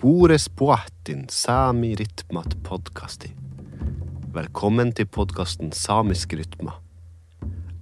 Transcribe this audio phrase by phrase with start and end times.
[0.00, 3.34] Spores poatin sami rytmat podkasti.
[4.32, 6.78] Velkommen til podkasten Samiske rytmer.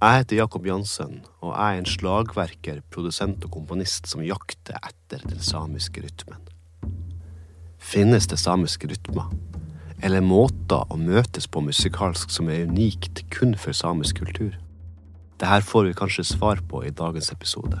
[0.01, 5.23] Jeg heter Jakob Jansen, og jeg er en slagverker, produsent og komponist som jakter etter
[5.29, 6.43] den samiske rytmen.
[7.79, 9.31] Finnes det samiske rytmer?
[10.03, 14.59] Eller måter å møtes på musikalsk som er unikt kun for samisk kultur?
[15.39, 17.79] Dette får vi kanskje svar på i dagens episode.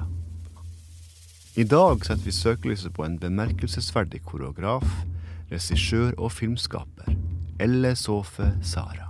[1.57, 4.85] I dag setter vi søkelyset på en bemerkelsesverdig koreograf,
[5.49, 7.15] regissør og filmskaper,
[7.57, 9.07] Elle Sofe Sara.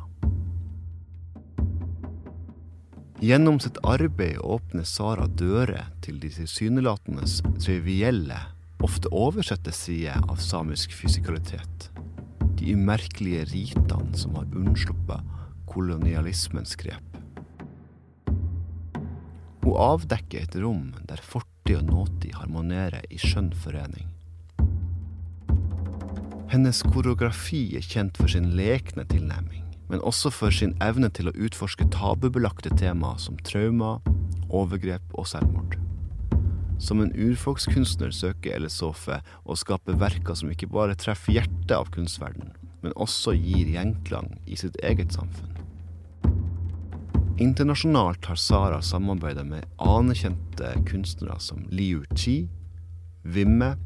[3.20, 7.28] Gjennom sitt arbeid åpner Sara dører til de tilsynelatende
[7.60, 8.40] trivielle,
[8.80, 11.90] ofte oversette sider av samisk fysikalitet.
[12.56, 15.28] De umerkelige ritene som har unnsluppet
[15.68, 17.04] kolonialismens grep.
[19.60, 21.20] Hun avdekker et rom der
[21.70, 24.08] fortid og nåtid harmonerer i skjønn forening.
[26.50, 31.36] Hennes koreografi er kjent for sin lekne tilnærming, men også for sin evne til å
[31.38, 34.02] utforske tabubelagte temaer som traumer,
[34.50, 35.78] overgrep og selvmord.
[36.80, 41.92] Som en urfolkskunstner søker Elle Sofe å skape verker som ikke bare treffer hjertet av
[41.94, 45.69] kunstverdenen, men også gir gjenklang i sitt eget samfunn.
[47.40, 52.50] Internasjonalt har Sara samarbeidet med anerkjente kunstnere som Liu Chi,
[53.24, 53.78] Vimme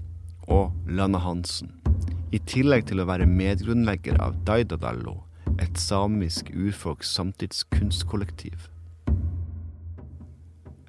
[0.50, 1.70] og Lana Hansen,
[2.34, 5.20] i tillegg til å være medgrunnlegger av Daidadallo,
[5.62, 8.72] et samisk urfolks samtidskunstkollektiv.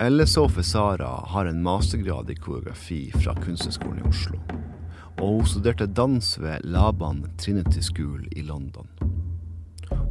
[0.00, 4.40] Elle Sofe Sara har en mastergrad i koreografi fra Kunsthøgskolen i Oslo,
[5.20, 8.88] og hun studerte dans ved Laban Trinity School i London.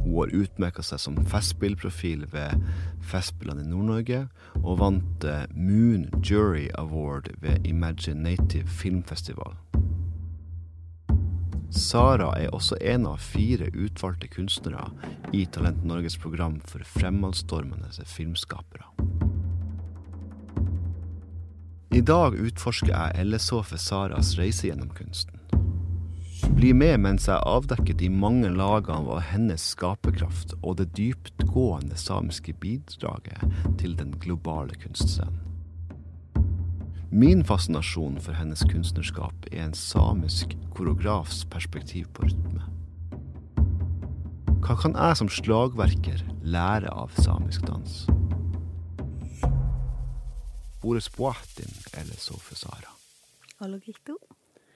[0.04, 2.64] Hun har utmerka seg som festspillprofil ved
[3.04, 4.24] Festspillene i Nord-Norge,
[4.62, 9.56] og vant eh, Moon Jury Award ved Imaginative Filmfestival.
[11.74, 14.86] Sara er også en av fire utvalgte kunstnere
[15.34, 18.86] i Talent Norges program for fremadstormende filmskapere.
[21.94, 25.43] I dag utforsker jeg Ellesofe Saras reise gjennom kunsten.
[26.52, 32.52] Bli med mens jeg avdekker de mange lagene av hennes skaperkraft og det dyptgående samiske
[32.60, 33.40] bidraget
[33.80, 35.40] til den globale kunstscenen.
[37.14, 42.64] Min fascinasjon for hennes kunstnerskap er en samisk koreografs perspektiv på rytme.
[44.64, 48.04] Hva kan jeg som slagverker lære av samisk dans?
[50.82, 52.92] Boris Boatin eller Sofe Sara?
[53.60, 54.18] Hallo, Gito.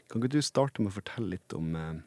[0.09, 1.99] Kan ikke du starte med å fortelle litt om eh,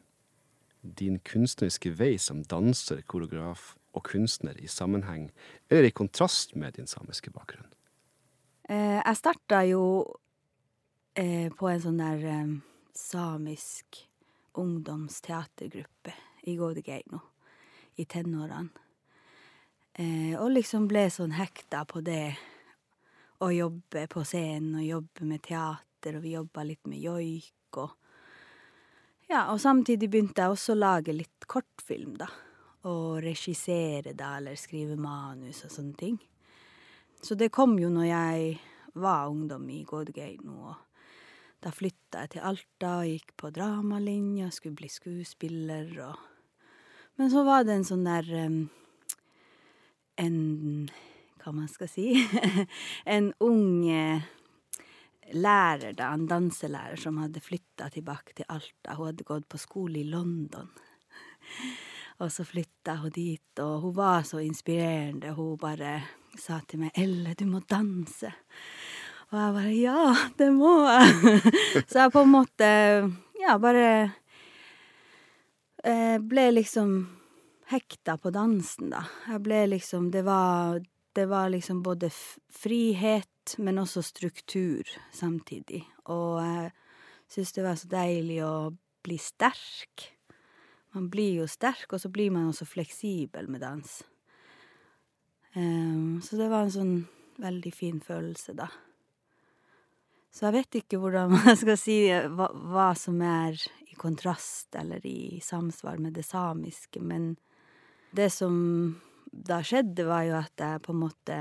[0.82, 5.28] din kunstneriske vei som danser, koreograf og kunstner i sammenheng,
[5.70, 7.70] eller i kontrast med din samiske bakgrunn?
[8.66, 9.84] Eh, jeg starta jo
[11.14, 12.56] eh, på en sånn der eh,
[12.98, 14.02] samisk
[14.58, 16.16] ungdomsteatergruppe
[16.50, 17.22] i Gådegeino
[18.02, 18.72] i tenårene.
[19.92, 22.32] Eh, og liksom ble sånn hekta på det
[23.44, 27.98] å jobbe på scenen og jobbe med teater, og vi jobba litt med joik og
[29.30, 32.26] Ja, og samtidig begynte jeg også å lage litt kortfilm, da.
[32.90, 36.18] Og regissere, da, eller skrive manus og sånne ting.
[37.22, 38.58] Så det kom jo når jeg
[39.00, 40.74] var ungdom i Gådgeino,
[41.62, 46.28] da flytta jeg til Alta og gikk på dramalinja, skulle bli skuespiller og
[47.16, 48.28] Men så var det en sånn der
[50.18, 50.38] En
[51.42, 52.14] hva man skal si
[53.14, 53.84] En ung
[55.30, 58.96] lærer, da, en danselærer som hadde flytta tilbake til Alta.
[58.96, 60.68] Hun hadde gått på skole i London.
[62.22, 65.32] Og så flytta hun dit, og hun var så inspirerende.
[65.36, 66.02] Hun bare
[66.38, 68.32] sa til meg 'Elle, du må danse'.
[69.32, 71.86] Og jeg bare 'ja, det må jeg'.
[71.90, 72.68] så jeg på en måte,
[73.40, 74.12] ja, bare
[76.18, 77.08] ble liksom
[77.72, 79.04] hekta på dansen, da.
[79.28, 80.80] Jeg ble liksom Det var,
[81.12, 82.10] det var liksom både
[82.50, 85.82] frihet men også struktur samtidig.
[86.12, 86.70] Og jeg
[87.32, 88.54] syns det var så deilig å
[89.02, 90.06] bli sterk.
[90.94, 93.98] Man blir jo sterk, og så blir man også fleksibel med dans.
[95.52, 96.94] Så det var en sånn
[97.42, 98.68] veldig fin følelse, da.
[100.32, 103.58] Så jeg vet ikke hvordan man skal si hva hva som er
[103.92, 107.34] i kontrast eller i samsvar med det samiske, men
[108.16, 108.54] det som
[109.32, 111.36] da skjedde, var jo at jeg på en måte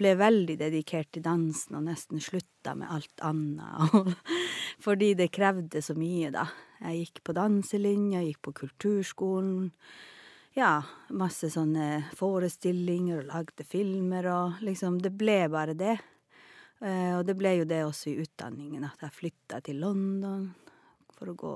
[0.00, 4.14] ble veldig dedikert til dansen og nesten slutta med alt annet.
[4.84, 6.46] fordi det krevde så mye, da.
[6.80, 9.68] Jeg gikk på danselinja, gikk på kulturskolen.
[10.56, 10.80] Ja,
[11.14, 15.98] masse sånne forestillinger og lagde filmer og liksom Det ble bare det.
[16.80, 20.48] Eh, og det ble jo det også i utdanningen, at jeg flytta til London
[21.12, 21.54] for å gå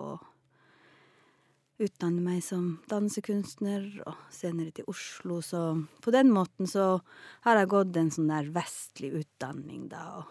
[1.82, 5.40] Utdanne meg som dansekunstner, og senere til Oslo.
[5.42, 5.62] Så
[6.04, 7.00] på den måten så
[7.46, 10.22] har jeg gått en sånn der vestlig utdanning, da.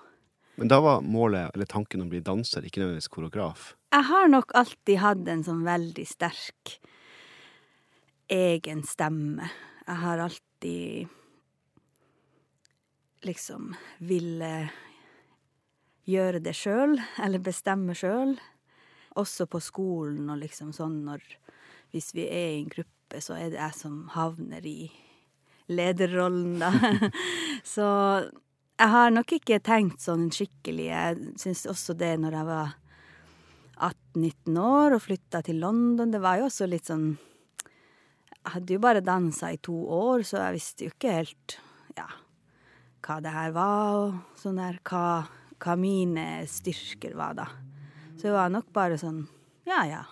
[0.55, 3.73] Men da var målet, eller tanken, å bli danser, ikke nødvendigvis koreograf?
[3.93, 6.77] Jeg har nok alltid hatt en sånn veldig sterk
[8.31, 9.49] egen stemme.
[9.83, 11.19] Jeg har alltid
[13.27, 13.73] liksom
[14.03, 14.53] ville
[16.07, 18.35] gjøre det sjøl, eller bestemme sjøl.
[19.19, 21.23] Også på skolen og liksom sånn når
[21.93, 24.89] Hvis vi er i en gruppe, så er det jeg som havner i
[25.69, 26.71] lederrollen, da.
[27.75, 27.85] så
[28.73, 30.87] jeg har nok ikke tenkt sånn skikkelig.
[30.89, 32.73] Jeg syns også det når jeg var
[33.77, 37.13] 18-19 år og flytta til London, det var jo også litt sånn
[38.33, 41.57] Jeg hadde jo bare dansa i to år, så jeg visste jo ikke helt
[41.95, 42.09] ja,
[43.05, 45.23] hva det her var, og sånn der hva,
[45.63, 47.47] hva mine styrker var, da.
[48.23, 49.25] Så det var nok bare sånn
[49.67, 50.03] ja, ja.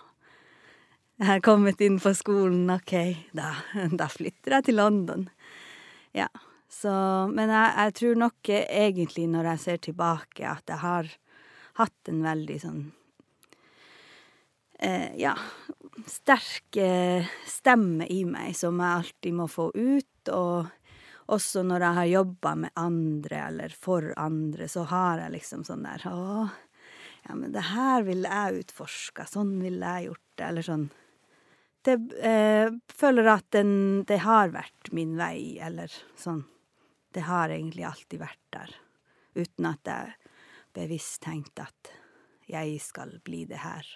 [1.16, 2.90] Jeg har kommet inn på skolen, OK,
[3.32, 3.54] da,
[4.00, 5.22] da flytter jeg til London.
[6.12, 6.26] Ja.
[6.68, 6.92] Så
[7.32, 11.08] Men jeg, jeg tror nok egentlig, når jeg ser tilbake, at jeg har
[11.80, 12.82] hatt en veldig sånn
[14.76, 15.32] eh, Ja,
[16.04, 21.98] sterk eh, stemme i meg som jeg alltid må få ut, og også når jeg
[22.00, 26.50] har jobba med andre eller for andre, så har jeg liksom sånn der Å,
[27.22, 30.86] ja, men det her ville jeg utforska, sånn ville jeg gjort det, eller sånn.
[31.82, 33.74] Det eh, føler at den,
[34.06, 36.44] det har vært min vei, eller sånn.
[37.12, 38.74] Det har egentlig alltid vært der,
[39.38, 40.30] uten at jeg
[40.72, 41.92] bevisst tenkte at
[42.50, 43.86] jeg skal bli det her.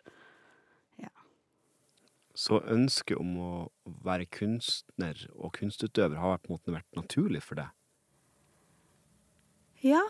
[1.00, 1.11] Ja.
[2.37, 3.52] Så ønsket om å
[4.05, 7.73] være kunstner og kunstutøver har på en måte vært naturlig for deg?
[9.84, 10.02] Ja.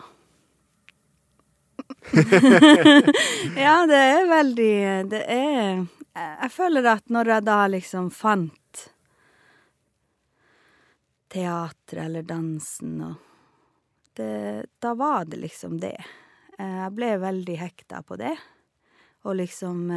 [3.57, 4.75] ja, det er veldig
[5.11, 5.87] Det er
[6.17, 8.83] Jeg føler at når jeg da liksom fant
[11.33, 13.15] teatret eller dansen og
[14.17, 15.99] det, Da var det liksom det.
[16.57, 18.33] Jeg ble veldig hekta på det,
[19.29, 19.91] og liksom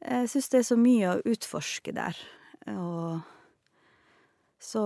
[0.00, 2.16] Jeg syns det er så mye å utforske der,
[2.72, 3.20] og
[4.60, 4.82] så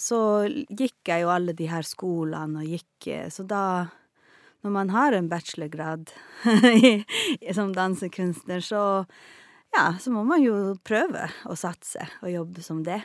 [0.00, 3.90] så gikk jeg jo alle de her skolene og gikk Så da,
[4.64, 6.12] når man har en bachelorgrad
[7.56, 8.82] som dansekunstner, så
[9.76, 13.00] ja, så må man jo prøve å satse og jobbe som det.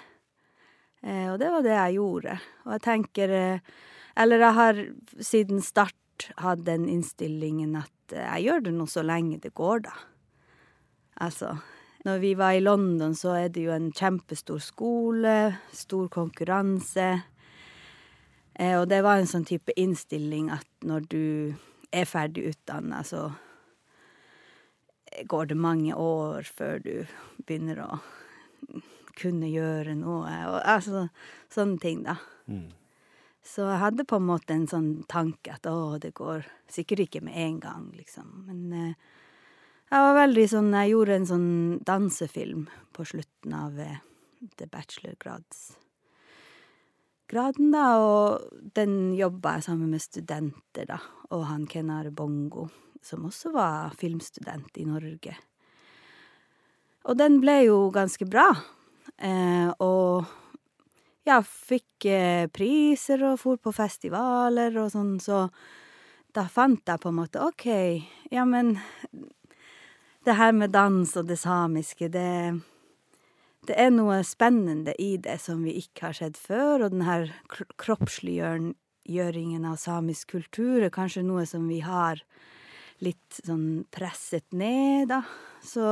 [1.05, 2.39] Og det var det jeg gjorde.
[2.65, 3.33] Og jeg tenker
[4.17, 4.79] Eller jeg har
[5.21, 9.93] siden start hatt den innstillingen at jeg gjør det nå så lenge det går, da.
[11.21, 11.55] Altså,
[12.05, 17.07] når vi var i London, så er det jo en kjempestor skole, stor konkurranse.
[18.61, 21.25] Og det var en sånn type innstilling at når du
[21.95, 23.31] er ferdig utdanna, så
[25.25, 26.93] går det mange år før du
[27.47, 27.89] begynner å
[29.15, 31.07] kunne gjøre noe, og altså
[31.53, 32.17] sånne ting, da.
[32.51, 32.67] Mm.
[33.45, 37.21] Så jeg hadde på en måte en sånn tanke at å, det går sikkert ikke
[37.23, 38.31] med en gang, liksom.
[38.49, 38.95] Men
[39.91, 42.63] jeg var veldig sånn Jeg gjorde en sånn dansefilm
[42.95, 43.99] på slutten av det
[44.71, 48.25] bachelorgradsgraden, da, og
[48.77, 50.99] den jobba jeg sammen med studenter, da,
[51.33, 52.63] og han Kenare Bongo,
[53.03, 55.33] som også var filmstudent i Norge.
[57.05, 58.47] Og den ble jo ganske bra,
[59.17, 60.25] eh, og
[61.25, 62.05] ja, fikk
[62.53, 65.49] priser og for på festivaler og sånn, så
[66.35, 67.65] da fant jeg på en måte OK,
[68.33, 68.77] ja, men
[70.25, 72.61] det her med dans og det samiske, det
[73.65, 77.31] det er noe spennende i det som vi ikke har sett før, og den her
[77.81, 82.21] kroppsliggjøringen av samisk kultur er kanskje noe som vi har
[83.03, 85.23] litt sånn presset ned, da.
[85.65, 85.85] Så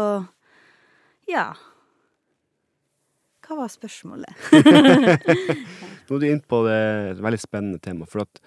[1.29, 1.51] ja.
[3.43, 4.45] Hva var spørsmålet?
[6.07, 6.81] Nå er du inne på det,
[7.19, 8.43] veldig spennende temaet, for at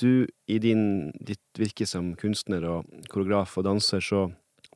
[0.00, 4.30] du i din, ditt virke som kunstner og koreograf og danser, så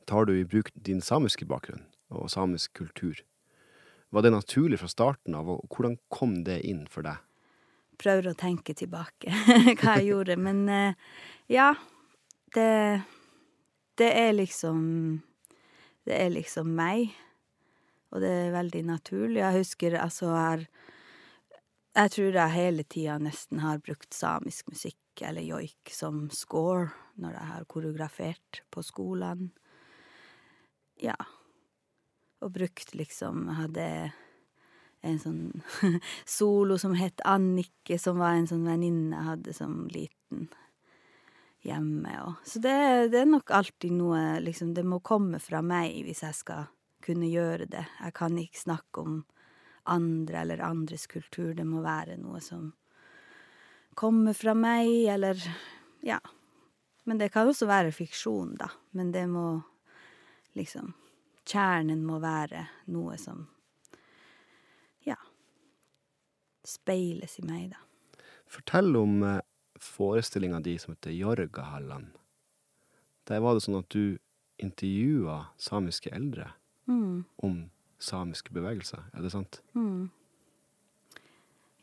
[0.05, 3.21] tar du i bruk din samiske bakgrunn og samisk kultur.
[4.13, 7.19] Var det naturlig fra starten av, og hvordan kom det inn for deg?
[7.99, 9.31] Prøver å tenke tilbake
[9.81, 10.65] hva jeg gjorde, men
[11.51, 11.73] ja,
[12.55, 12.69] det
[13.97, 15.21] det er liksom
[16.05, 17.15] Det er liksom meg,
[18.13, 19.39] og det er veldig naturlig.
[19.39, 20.65] Jeg husker altså her
[21.95, 27.37] Jeg tror jeg hele tida nesten har brukt samisk musikk eller joik som score når
[27.37, 29.49] jeg har koreografert på skolene.
[31.01, 31.17] Ja.
[32.43, 33.87] Og brukt liksom hadde
[35.05, 35.41] en sånn
[36.37, 40.47] solo som het Annike, som var en sånn venninne jeg hadde som liten
[41.65, 42.13] hjemme.
[42.25, 42.41] Og.
[42.45, 42.75] Så det,
[43.13, 46.67] det er nok alltid noe liksom Det må komme fra meg hvis jeg skal
[47.05, 47.85] kunne gjøre det.
[48.01, 49.19] Jeg kan ikke snakke om
[49.85, 51.53] andre eller andres kultur.
[51.53, 52.71] Det må være noe som
[53.95, 55.39] kommer fra meg, eller
[56.05, 56.19] Ja.
[57.05, 58.71] Men det kan også være fiksjon, da.
[58.97, 59.61] Men det må
[60.55, 60.93] liksom
[61.45, 63.47] Kjernen må være noe som
[65.05, 65.15] Ja.
[66.65, 67.77] Speiles i meg, da.
[68.49, 69.41] Fortell om eh,
[69.77, 72.07] forestillinga di som heter Jorgahallan.
[73.29, 74.17] Der var det sånn at du
[74.61, 76.51] intervjua samiske eldre
[76.87, 77.25] Mm.
[77.41, 79.61] om samiske bevegelser, er det sant?
[79.73, 80.09] Mm.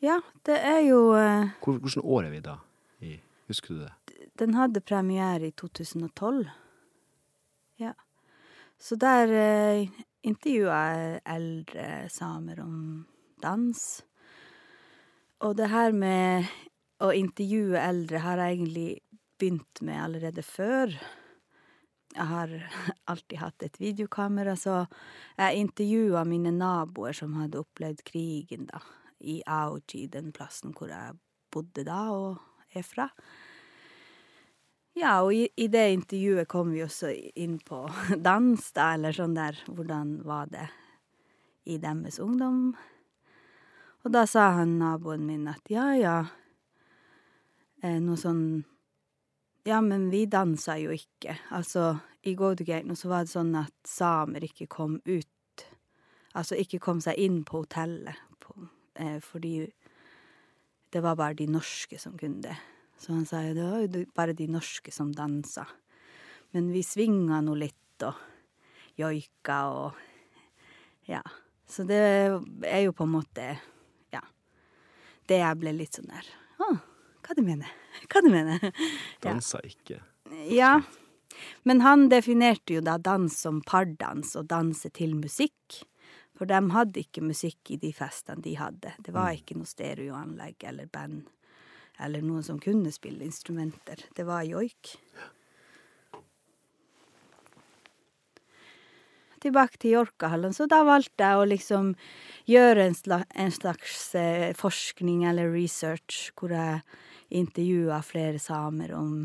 [0.00, 2.54] Ja, det er jo uh, Hvor, hvilket år er vi da?
[3.02, 3.16] I,
[3.48, 4.28] husker du det?
[4.38, 6.46] Den hadde premiere i 2012.
[7.82, 7.92] Ja.
[8.82, 9.88] Så der eh,
[10.26, 12.78] intervjua jeg eldre samer om
[13.42, 13.78] dans.
[15.46, 16.50] Og det her med
[17.02, 18.88] å intervjue eldre har jeg egentlig
[19.38, 20.96] begynt med allerede før.
[22.12, 22.56] Jeg har
[23.14, 24.82] alltid hatt et videokamera, så
[25.38, 28.82] jeg intervjua mine naboer som hadde opplevd krigen, da,
[29.22, 31.14] i Auji, den plassen hvor jeg
[31.54, 33.06] bodde da og er fra.
[34.92, 37.86] Ja, og i, i det intervjuet kom vi også inn på
[38.28, 40.68] dans, da, eller sånn der Hvordan var det
[41.64, 42.74] i deres ungdom?
[44.02, 46.16] Og da sa han naboen min at ja, ja,
[47.82, 48.64] eh, noe sånn
[49.64, 51.36] Ja, men vi dansa jo ikke.
[51.54, 51.94] Altså,
[52.26, 55.28] i Goldgate så var det sånn at samer ikke kom ut
[56.32, 58.54] Altså ikke kom seg inn på hotellet, på,
[58.96, 59.66] eh, fordi
[60.92, 62.56] det var bare de norske som kunne det.
[63.02, 65.64] Så han sa jo det var jo bare de norske som dansa.
[66.54, 68.14] Men vi svinga nå litt og
[68.98, 70.00] joika og
[71.10, 71.22] Ja.
[71.66, 73.58] Så det er jo på en måte
[74.12, 74.22] Ja.
[75.26, 76.30] Det jeg ble litt sånn der
[76.62, 76.78] Å,
[77.26, 77.70] hva du mener?
[78.06, 78.70] Hva du mener?
[79.24, 79.34] Ja.
[79.64, 79.98] Ikke.
[80.46, 80.82] Ja.
[81.64, 85.82] Men han definerte jo da dans som pardans og danse til musikk.
[86.38, 88.94] For de hadde ikke musikk i de festene de hadde.
[88.98, 91.26] Det var ikke noe stereoanlegg eller band
[92.04, 94.04] eller noen som kunne spille instrumenter.
[94.16, 94.96] Det var joik.
[99.42, 101.94] Tilbake til Jorkahallen, så da valgte jeg å liksom
[102.46, 106.82] gjøre en, slags, en slags eh, forskning eller research, hvor jeg
[107.34, 109.24] intervjua flere samer om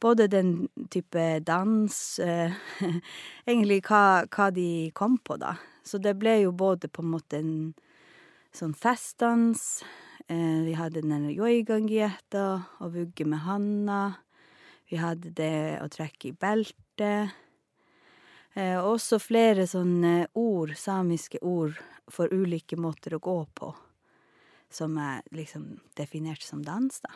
[0.00, 2.52] både den type dans eh,
[3.46, 5.56] Egentlig hva, hva de kom på, da.
[5.86, 7.56] Så det ble jo både på en måte en
[8.56, 9.84] sånn festdans
[10.26, 12.46] Vi hadde den joigangieta
[12.82, 14.00] og vugge med handa.
[14.90, 17.34] Vi hadde det å trekke i beltet.
[18.56, 21.76] Eh, og også flere sånne ord, samiske ord,
[22.08, 23.72] for ulike måter å gå på.
[24.72, 27.12] Som er liksom definert som dans, da.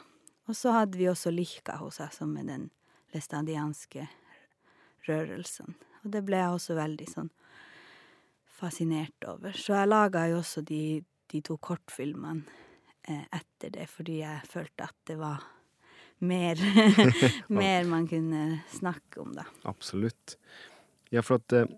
[0.51, 2.71] Og så hadde vi også lihka hos oss, som er den
[3.15, 4.09] læstadianske
[5.07, 5.77] rørelsen.
[6.03, 7.31] Og det ble jeg også veldig sånn
[8.61, 9.55] fascinert over.
[9.57, 11.01] Så jeg laga jo også de,
[11.31, 12.70] de to kortfilmene eh,
[13.09, 15.45] etter det, fordi jeg følte at det var
[16.27, 16.61] mer,
[17.61, 19.47] mer man kunne snakke om, da.
[19.69, 20.37] Absolutt.
[21.11, 21.71] Ja, for at eh,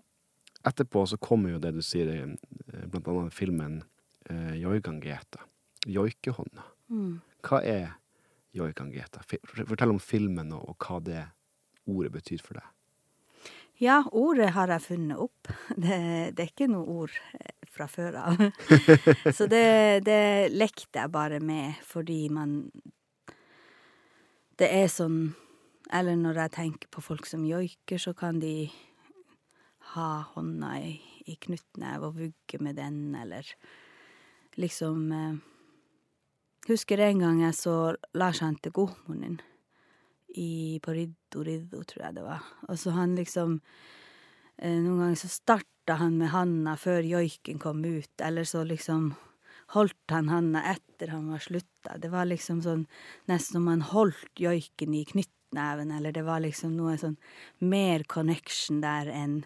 [0.67, 3.81] etterpå så kommer jo det du sier, eh, blant annet filmen
[4.29, 5.41] eh, Joikangeta.
[5.89, 6.63] Joikehånda.
[6.93, 7.17] Mm.
[7.43, 7.87] Hva er
[8.55, 9.23] joikangeta?
[9.25, 11.25] Fortell om filmen og, og hva det
[11.89, 12.69] ordet betyr for deg.
[13.81, 15.49] Ja, ordet har jeg funnet opp.
[15.83, 15.97] Det,
[16.37, 18.41] det er ikke noe ord eh, fra før av.
[19.37, 22.71] Så det, det lekte jeg bare med fordi man
[24.59, 25.33] Det er sånn
[25.91, 28.71] Eller når jeg tenker på folk som joiker, så kan de
[29.93, 30.93] ha hånda i,
[31.27, 33.45] i knyttneve og vugge med den, eller
[34.57, 35.35] liksom eh,
[36.69, 37.75] Husker en gang jeg så
[38.15, 39.41] Lars Hante Gohmonen
[40.33, 42.45] på Riddo Riddo, tror jeg det var.
[42.67, 43.59] Og så han liksom
[44.61, 49.13] Noen ganger så starta han med handa før joiken kom ut, eller så liksom
[49.73, 51.97] holdt han handa etter han var slutta.
[51.97, 52.85] Det var liksom sånn
[53.29, 57.17] nesten som han holdt joiken i knyttneven, eller det var liksom noe sånn
[57.59, 59.41] mer connection der enn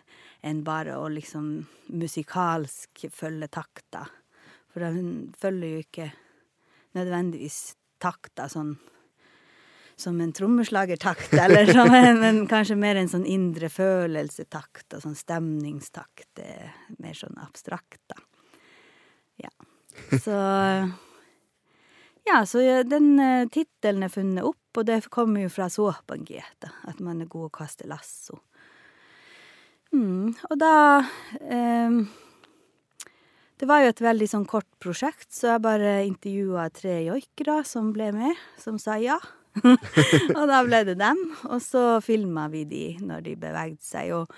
[0.45, 4.05] enn bare å liksom musikalsk følge takta.
[4.69, 6.11] For han følger jo ikke
[6.97, 8.75] nødvendigvis takta sånn
[9.97, 15.17] som en trommeslagertakt, eller som en, men kanskje mer en sånn indre følelsetakt og sånn
[15.17, 16.29] stemningstakt.
[16.37, 18.21] Er mer sånn abstrakt, da.
[19.41, 19.53] Ja.
[20.21, 20.37] Så
[22.27, 26.99] Ja, så den uh, tittelen er funnet opp, og det kommer jo fra såpangieta, at
[26.99, 28.41] man er god å kaste lasso.
[29.95, 30.99] Mm, og da
[31.39, 31.93] eh,
[33.55, 37.93] Det var jo et veldig sånn kort prosjekt, så jeg bare intervjua tre joikere som
[37.95, 39.15] ble med, som sa ja.
[40.37, 41.19] og da ble det dem.
[41.49, 44.31] Og så filma vi de når de bevegde seg, og,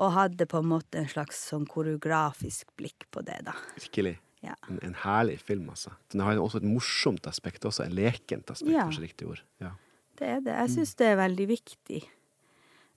[0.00, 3.54] og hadde på en måte en slags sånn koreografisk blikk på det, da.
[3.78, 4.16] Virkelig.
[4.40, 4.54] Ja.
[4.70, 5.92] En, en herlig film, altså.
[6.12, 8.86] Den har også et morsomt aspekt, også et lekent aspekt, Ja.
[8.88, 9.42] kanskje riktig ord.
[9.60, 9.74] Ja.
[10.20, 10.54] Det er det.
[10.56, 12.00] Jeg syns det er veldig viktig.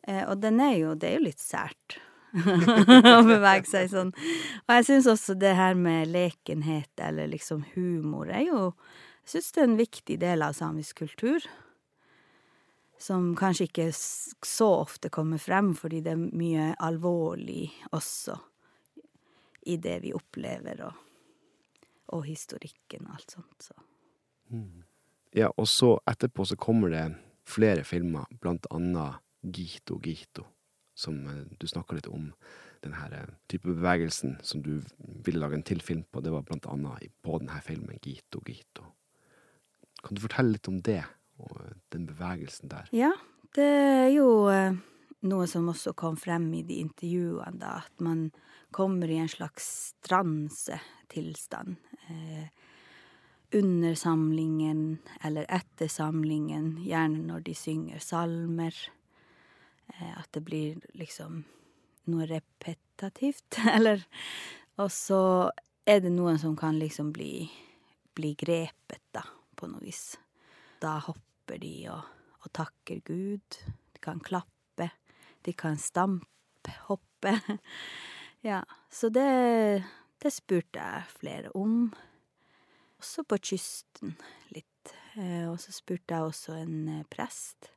[0.07, 1.97] Eh, og den er jo Det er jo litt sært
[2.33, 4.09] å bevege seg sånn.
[4.65, 8.61] Og jeg syns også det her med lekenhet, eller liksom humor, er jo
[9.23, 11.45] Jeg syns det er en viktig del av samisk kultur.
[13.03, 18.37] Som kanskje ikke så ofte kommer frem, fordi det er mye alvorlig også
[19.67, 23.67] i det vi opplever, og, og historikken og alt sånt.
[23.67, 23.75] Så.
[25.35, 27.05] ja, og så etterpå så kommer det
[27.49, 30.45] flere filmer, blant annet Gito Gito,
[30.95, 32.29] som eh, du snakka litt om.
[32.83, 34.77] Den her eh, type bevegelsen som du
[35.25, 38.87] ville lage en til film på, det var blant annet på denne filmen Gito Gito.
[40.03, 41.01] Kan du fortelle litt om det,
[41.41, 42.89] og eh, den bevegelsen der?
[42.95, 43.11] Ja,
[43.55, 44.75] det er jo eh,
[45.29, 48.29] noe som også kom frem i de intervjuene, da, at man
[48.73, 51.77] kommer i en slags transetilstand.
[52.09, 52.47] Eh,
[53.53, 58.73] under samlingen eller etter samlingen, gjerne når de synger salmer.
[59.93, 61.43] Eh, at det blir liksom
[62.09, 64.03] noe repetativt, eller
[64.81, 65.51] Og så
[65.85, 67.45] er det noen som kan liksom bli,
[68.17, 69.21] bli grepet, da,
[69.53, 70.15] på noe vis.
[70.83, 72.03] Da hopper de og,
[72.43, 73.59] og takker Gud.
[73.95, 74.89] De kan klappe.
[75.43, 77.37] De kan stampe, hoppe.
[78.43, 78.57] Ja,
[78.91, 79.85] så det,
[80.19, 81.93] det spurte jeg flere om.
[82.99, 84.17] Også på kysten
[84.51, 84.91] litt.
[85.15, 87.69] Eh, Og så spurte jeg også en eh, prest.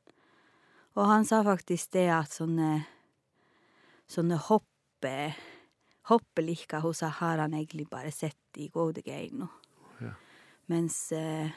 [0.99, 2.81] Og han sa faktisk det at sånne,
[4.11, 5.15] sånne hoppe,
[6.11, 9.47] hoppeliker hun sa, har han egentlig bare sett i Godegeino.
[10.03, 10.11] Ja.
[10.67, 11.55] Mens eh,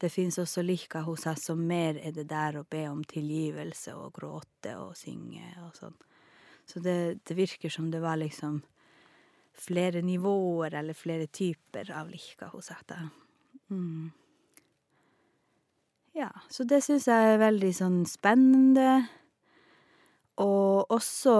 [0.00, 3.94] det fins også liker hos oss som mer er det der å be om tilgivelse
[3.98, 5.96] og gråte og synge og sånn.
[6.68, 8.60] Så det, det virker som det var liksom
[9.58, 13.08] flere nivåer eller flere typer av liker hos oss.
[13.72, 14.10] Mm.
[16.18, 19.08] Ja, så det syns jeg er veldig sånn spennende.
[20.38, 21.34] Og også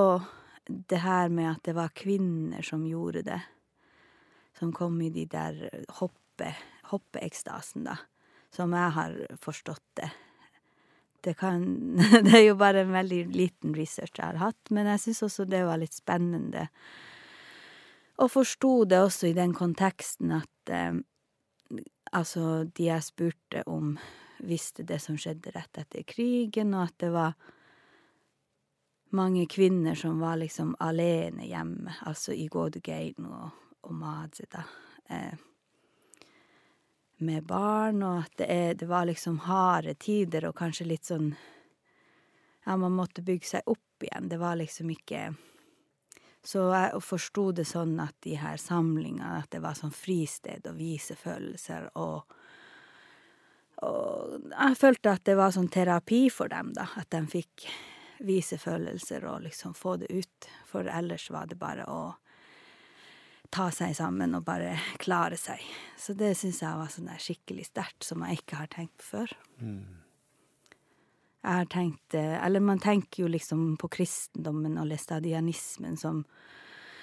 [0.68, 3.40] det her med at det var kvinner som gjorde det.
[4.58, 5.58] Som kom i de der
[6.00, 6.52] hoppe,
[6.90, 7.98] hoppeekstasen, da.
[8.54, 10.10] Som jeg har forstått det.
[11.20, 11.64] Det kan
[12.24, 15.48] Det er jo bare en veldig liten research jeg har hatt, men jeg syns også
[15.48, 16.68] det var litt spennende.
[18.18, 20.96] Og forsto det også i den konteksten at eh,
[22.12, 23.96] altså, de jeg spurte om,
[24.38, 27.36] visste det som skjedde rett etter krigen, og at det var
[29.10, 34.48] mange kvinner som var liksom alene hjemme, altså i Gådegeino og, og Madze,
[35.08, 35.38] eh,
[37.24, 41.34] med barn, og at det, er, det var liksom harde tider, og kanskje litt sånn
[42.66, 44.28] Ja, man måtte bygge seg opp igjen.
[44.28, 45.30] Det var liksom ikke
[46.44, 50.76] Så jeg forsto det sånn at de her samlingene, at det var sånn fristed å
[50.76, 52.34] vise følelser, og
[53.78, 56.88] og jeg følte at det var sånn terapi for dem, da.
[56.98, 57.68] At de fikk
[58.26, 60.48] vise følelser og liksom få det ut.
[60.66, 62.00] For ellers var det bare å
[63.54, 65.62] ta seg sammen og bare klare seg.
[65.96, 69.08] Så det syns jeg var sånn der skikkelig sterkt, som jeg ikke har tenkt på
[69.16, 69.34] før.
[71.38, 76.24] Jeg har tenkt eh, Eller man tenker jo liksom på kristendommen og læstadianismen som,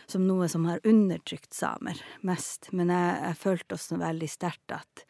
[0.05, 2.69] som noe som har undertrykt samer mest.
[2.71, 5.05] Men jeg, jeg følte også veldig sterkt at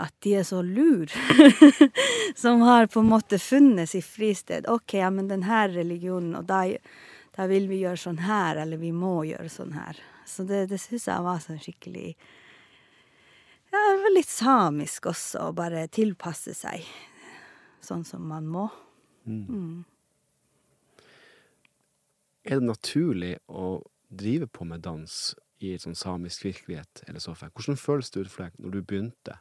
[0.00, 1.10] at de er så lur,
[2.42, 4.68] som har på en måte funnet sitt fristed.
[4.70, 6.62] OK, ja, men den her religionen, og da,
[7.36, 10.00] da vil vi gjøre sånn her, eller vi må gjøre sånn her.
[10.30, 12.14] Så det, det syns jeg var sånn skikkelig
[13.70, 13.80] Ja,
[14.14, 16.86] litt samisk også, å bare tilpasse seg
[17.84, 18.66] sånn som man må.
[22.44, 25.14] Er det naturlig å drive på med dans
[25.60, 27.34] i et sånn samisk virkelighet, eller så?
[27.36, 29.38] Hvordan føles det ut for deg når du begynte?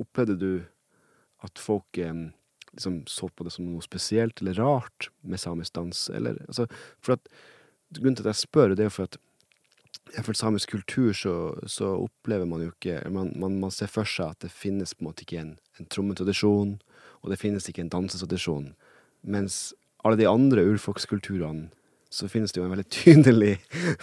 [0.00, 0.52] Opplevde du
[1.44, 2.12] at folk eh,
[2.74, 6.68] liksom så på det som noe spesielt eller rart med samisk dans, eller altså,
[7.00, 7.28] For at
[7.94, 9.16] Grunnen til at jeg spør, det er jo for at
[10.22, 11.34] for samisk kultur så,
[11.66, 15.02] så opplever man jo ikke man, man, man ser for seg at det finnes på
[15.02, 16.76] en måte ikke en, en trommetradisjon,
[17.22, 18.68] og det finnes ikke en dansetradisjon.
[19.24, 19.72] Mens
[20.04, 21.70] alle de andre urfolkskulturene
[22.14, 23.54] så finnes det jo en veldig tydelig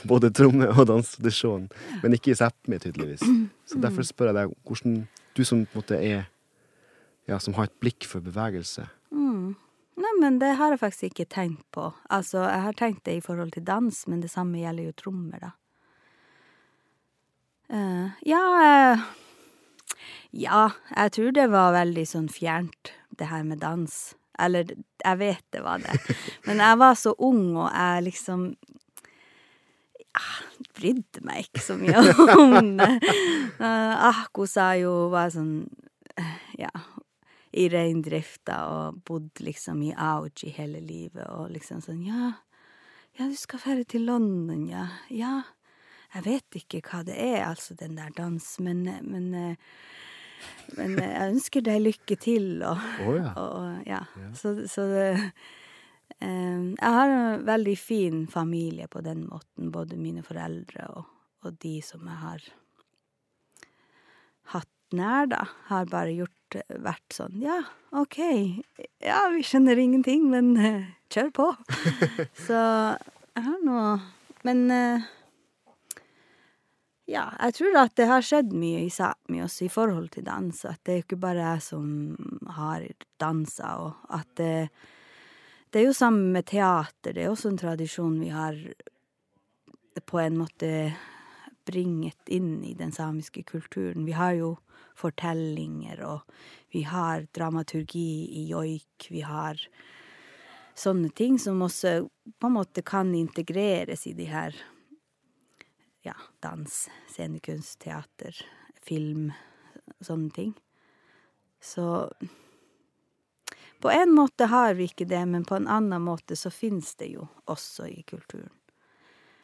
[0.09, 1.69] både tromme- og dansetradisjon,
[2.03, 3.23] men ikke i Sápmi, tydeligvis.
[3.69, 5.03] Så derfor spør jeg deg hvordan
[5.37, 6.25] du som på en måte er
[7.29, 8.89] ja, som har et blikk for bevegelse.
[10.01, 11.91] Nei, men det har jeg faktisk ikke tenkt på.
[12.09, 15.41] Altså, jeg har tenkt det i forhold til dans, men det samme gjelder jo trommer,
[15.41, 15.51] da.
[17.71, 18.99] Eh, ja eh,
[20.31, 23.95] Ja, jeg tror det var veldig sånn fjernt, det her med dans.
[24.39, 25.95] Eller, jeg vet det var det.
[26.47, 28.49] Men jeg var så ung, og jeg liksom
[30.11, 30.25] Ja,
[30.75, 32.01] brydde meg ikke så mye
[32.43, 32.91] om det.
[33.59, 35.63] Eh, Ahko sa jo var sånn,
[36.59, 36.71] ja,
[37.55, 42.33] i reindrifta og bodd liksom i Auji hele livet, og liksom sånn Ja,
[43.19, 44.87] ja, du skal ferdig til London, ja.
[45.11, 45.41] Ja,
[46.15, 49.31] jeg vet ikke hva det er, altså, den der dans, men men
[50.73, 53.33] men jeg ønsker deg lykke til, og oh, ja.
[53.43, 54.03] og ja.
[54.17, 54.29] Ja.
[54.33, 55.09] Så så det
[56.21, 61.05] Jeg har en veldig fin familie på den måten, både mine foreldre og
[61.41, 62.43] og de som jeg har
[64.53, 67.61] hatt nær, da, har bare gjort vært sånn Ja,
[67.97, 68.19] OK,
[69.01, 70.53] ja, vi skjønner ingenting, men
[71.11, 71.47] kjør på.
[72.45, 73.79] Så jeg har nå
[74.47, 74.65] Men
[77.11, 80.63] ja, jeg tror at det har skjedd mye i Sápmi også i forhold til dans,
[80.65, 81.85] at det er ikke bare jeg som
[82.57, 82.87] har
[83.21, 84.55] dansa, og at det
[85.71, 88.57] det er jo sammen med teater, det er også en tradisjon vi har
[90.03, 90.71] på en måte
[91.63, 94.03] bringet inn i den samiske kulturen.
[94.03, 94.49] Vi har jo
[94.99, 96.27] fortellinger, og
[96.75, 99.63] vi har dramaturgi i joik, vi har
[100.75, 102.01] sånne ting som også
[102.39, 104.55] på en måte kan integreres i de her
[106.01, 108.35] ja, dans, scenekunst, teater,
[108.83, 109.31] film,
[110.01, 110.53] sånne ting.
[111.61, 112.11] Så
[113.81, 117.11] på en måte har vi ikke det, men på en annen måte så fins det
[117.15, 118.53] jo også i kulturen.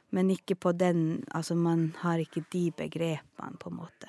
[0.10, 4.08] Men ikke på den Altså, man har ikke de begrepene, på en måte.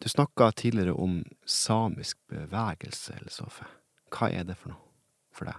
[0.00, 3.66] Du snakka tidligere om samisk bevegelse, eller Sofie.
[4.10, 4.88] Hva er det for noe
[5.32, 5.58] for deg?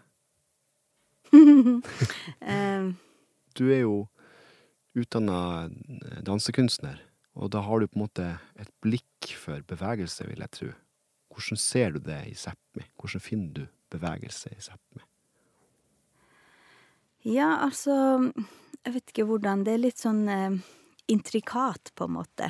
[2.41, 2.91] Eh,
[3.53, 4.07] Du er jo
[4.97, 5.69] utdanna
[6.25, 6.99] dansekunstner,
[7.33, 8.27] og da har du på en måte
[8.61, 10.69] et blikk for bevegelse, vil jeg tro.
[11.33, 12.85] Hvordan ser du det i Sápmi?
[12.99, 15.01] Hvordan finner du bevegelse i Sápmi?
[17.23, 18.31] ja, altså
[18.83, 19.63] Jeg vet ikke hvordan.
[19.63, 20.57] Det er litt sånn eh,
[21.07, 22.49] intrikat, på en måte.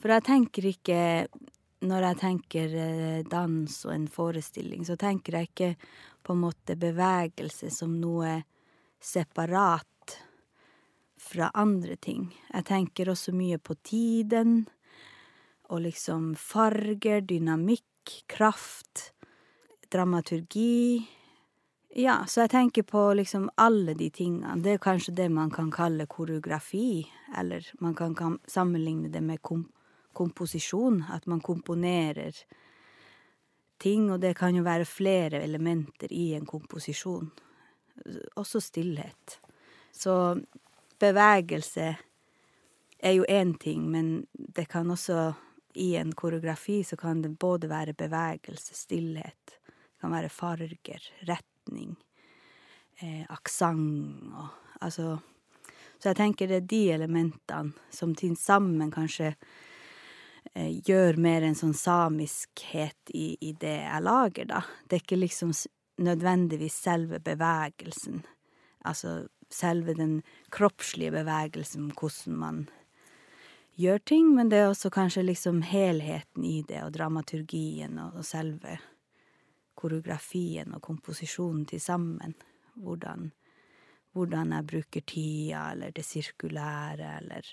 [0.00, 1.00] For jeg tenker ikke
[1.84, 5.70] Når jeg tenker eh, dans og en forestilling, så tenker jeg ikke
[6.24, 8.38] på en måte bevegelse som noe
[9.04, 9.84] separat
[11.24, 12.28] fra andre ting.
[12.52, 14.64] Jeg tenker også mye på tiden,
[15.72, 19.10] og liksom farger, dynamikk, kraft,
[19.92, 21.04] dramaturgi.
[21.96, 24.58] Ja, så jeg tenker på liksom alle de tingene.
[24.62, 27.06] Det er kanskje det man kan kalle koreografi,
[27.38, 29.70] eller man kan sammenligne det med kom
[30.14, 32.36] komposisjon, at man komponerer
[33.82, 37.32] ting, og det kan jo være flere elementer i en komposisjon.
[38.38, 39.40] Også stillhet.
[39.90, 40.14] Så
[41.00, 41.94] bevegelse
[43.04, 45.34] er jo én ting, men det kan også
[45.74, 51.96] I en koreografi så kan det både være bevegelse, stillhet, det kan være farger, retning,
[53.02, 54.48] eh, aksent og
[54.80, 55.18] Altså
[55.98, 59.34] Så jeg tenker det er de elementene som til sammen kanskje
[60.54, 64.60] eh, gjør mer en sånn samiskhet i, i det jeg lager, da.
[64.84, 65.54] Det er ikke liksom
[66.04, 68.24] nødvendigvis selve bevegelsen.
[68.84, 70.18] Altså selve den
[70.54, 72.64] kroppslige bevegelsen, hvordan man
[73.78, 78.26] gjør ting, men det er også kanskje liksom helheten i det, og dramaturgien og, og
[78.26, 78.78] selve
[79.74, 82.36] koreografien og komposisjonen til sammen.
[82.74, 83.32] Hvordan,
[84.14, 87.50] hvordan jeg bruker tida, eller det sirkulære, eller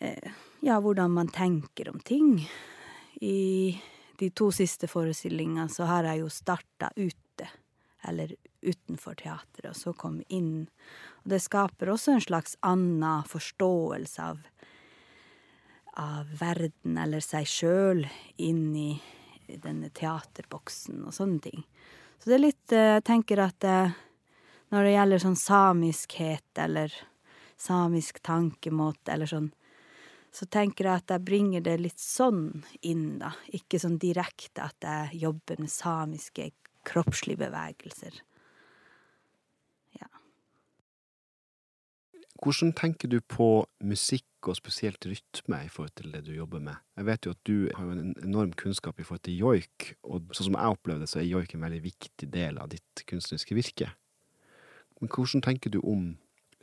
[0.00, 2.42] eh, Ja, hvordan man tenker om ting.
[3.20, 3.80] I
[4.20, 7.48] de to siste forestillingene så har jeg jo starta ute,
[8.04, 10.68] eller utenfor teatret, og så komme inn.
[11.22, 14.42] Og det skaper også en slags annen forståelse av
[16.00, 18.04] av verden eller seg sjøl
[18.38, 18.52] i
[19.50, 21.64] denne teaterboksen og sånne ting.
[22.20, 23.66] Så det er litt Jeg tenker at
[24.70, 26.94] når det gjelder sånn samiskhet eller
[27.60, 29.50] samisk tankemåte eller sånn,
[30.30, 33.32] så tenker jeg at jeg bringer det litt sånn inn, da.
[33.50, 36.52] Ikke sånn direkte at jeg jobber med samiske
[36.86, 38.20] kroppslige bevegelser.
[42.40, 46.78] Hvordan tenker du på musikk, og spesielt rytme, i forhold til det du jobber med?
[46.96, 50.48] Jeg vet jo at du har en enorm kunnskap i forhold til joik, og sånn
[50.48, 53.90] som jeg opplever det, så er joik en veldig viktig del av ditt kunstneriske virke.
[55.00, 56.14] Men hvordan tenker du om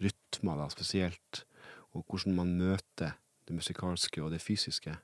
[0.01, 1.43] rytmer, da, spesielt,
[1.93, 3.13] og hvordan man møter
[3.45, 4.97] det musikalske og det fysiske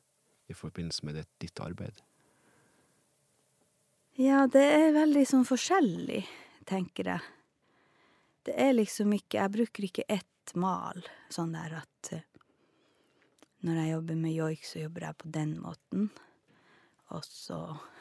[0.50, 2.02] i forbindelse med det, ditt arbeid?
[4.18, 6.26] Ja, det er veldig sånn forskjellig,
[6.70, 7.32] tenker jeg.
[8.44, 11.00] Det er liksom ikke Jeg bruker ikke ett mal,
[11.32, 12.12] sånn der at
[13.64, 16.08] når jeg jobber med joik, så jobber jeg på den måten.
[17.14, 17.60] Og så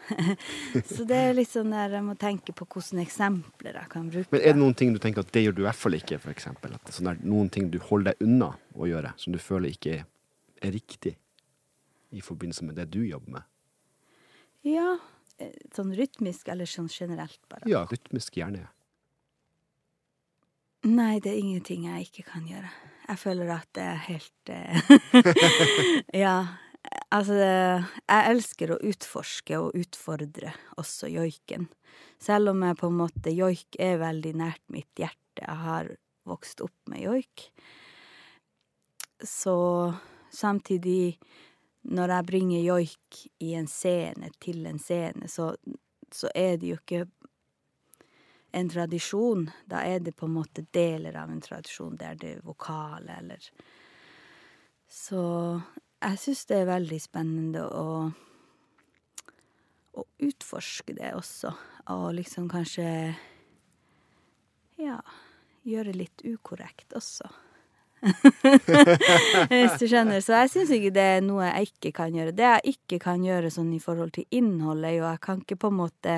[0.94, 4.32] Så det er litt sånn der jeg må tenke på hvilke eksempler jeg kan bruke.
[4.34, 6.18] Men er det noen ting du tenker at det gjør du i hvert fall ikke,
[6.22, 6.34] for?
[6.34, 9.38] At det er sånn der, noen ting du holder deg unna å gjøre, som du
[9.42, 10.04] føler ikke er,
[10.64, 11.14] er riktig
[12.12, 13.48] i forbindelse med det du jobber med?
[14.66, 14.96] Ja,
[15.38, 17.68] eh, sånn rytmisk eller sånn generelt, bare.
[17.70, 18.66] Ja, rytmisk gjerne.
[20.82, 22.70] Nei, det er ingenting jeg ikke kan gjøre.
[23.06, 24.80] Jeg føler at det er helt eh,
[26.24, 26.36] Ja.
[27.14, 31.68] Altså, jeg elsker å utforske og utfordre også joiken.
[32.20, 35.44] Selv om jeg på en måte Joik er veldig nært mitt hjerte.
[35.44, 35.92] Jeg har
[36.28, 37.46] vokst opp med joik.
[39.22, 39.54] Så
[40.34, 41.18] samtidig,
[41.94, 45.52] når jeg bringer joik i en scene, til en scene, så,
[46.12, 47.06] så er det jo ikke
[48.52, 49.46] en tradisjon.
[49.68, 51.96] Da er det på en måte deler av en tradisjon.
[51.96, 53.48] Det er det vokale, eller
[54.92, 55.22] Så
[56.02, 57.88] jeg syns det er veldig spennende å
[59.92, 61.52] å utforske det også,
[61.92, 62.86] og liksom kanskje
[64.80, 64.98] ja,
[65.68, 67.28] gjøre litt ukorrekt også.
[69.52, 70.18] Hvis du skjønner.
[70.24, 72.34] Så jeg syns ikke det er noe jeg ikke kan gjøre.
[72.34, 75.70] Det jeg ikke kan gjøre sånn i forhold til innholdet, jo jeg kan ikke på
[75.70, 76.16] en måte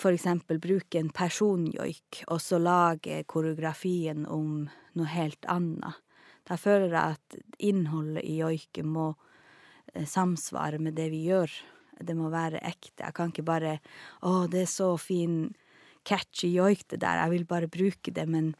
[0.00, 4.64] for eksempel bruke en personjoik, og så lage koreografien om
[4.98, 6.00] noe helt annet.
[6.44, 9.12] Da føler jeg at innholdet i joiken må
[9.94, 11.52] samsvare med det vi gjør.
[12.04, 13.04] Det må være ekte.
[13.04, 13.78] Jeg kan ikke bare
[14.26, 15.54] Å, det er så fin,
[16.04, 18.52] catchy joik, det der, jeg vil bare bruke det, men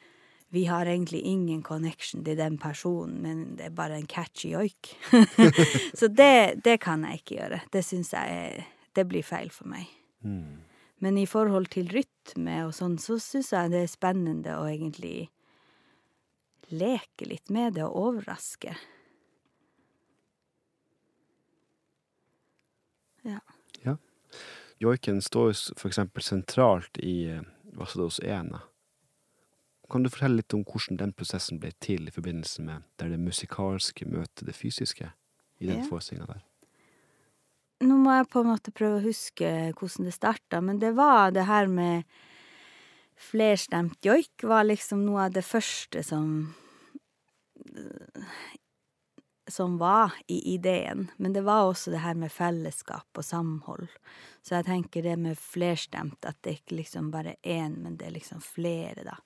[0.54, 4.94] vi har egentlig ingen connection til den personen, men det er bare en catchy joik.
[5.98, 7.58] så det, det kan jeg ikke gjøre.
[7.74, 9.88] Det syns jeg er Det blir feil for meg.
[10.22, 10.62] Mm.
[11.02, 15.28] Men i forhold til rytme og sånn, så syns jeg det er spennende å egentlig
[16.72, 18.76] leke litt med det og overraske.
[23.24, 23.40] Ja.
[23.82, 23.96] Ja.
[24.78, 27.32] Joiken står for eksempel sentralt i
[27.74, 28.60] Vassados Vassadås Ena.
[29.90, 33.20] Kan du fortelle litt om hvordan den prosessen ble til i forbindelse med der det
[33.20, 35.10] musikalske møter det fysiske
[35.60, 35.88] i den Ja.
[35.88, 36.42] forestillinga der?
[37.84, 41.34] Nå må jeg på en måte prøve å huske hvordan det starta, men det var
[41.34, 42.04] det her med
[43.20, 46.54] flerstemt joik var liksom noe av det første som
[49.46, 51.10] som var i ideen.
[51.16, 53.88] Men det var også det her med fellesskap og samhold.
[54.42, 58.08] Så jeg tenker det med flerstemt, at det ikke liksom bare er én, men det
[58.08, 59.18] er liksom flere, da.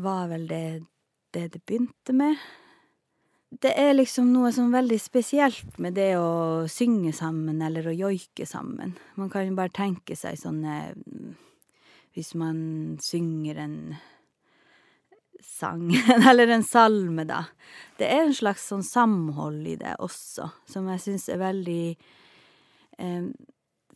[0.00, 0.64] Var vel det
[1.30, 2.40] det det begynte med.
[3.50, 8.46] Det er liksom noe sånn veldig spesielt med det å synge sammen eller å joike
[8.46, 8.94] sammen.
[9.18, 11.34] Man kan jo bare tenke seg sånne mm,
[12.14, 12.60] Hvis man
[13.02, 13.76] synger en
[15.42, 15.90] sang,
[16.30, 17.44] eller en salme, da.
[17.98, 21.84] Det er en slags sånn samhold i det også, som jeg syns er veldig
[22.98, 23.30] eh,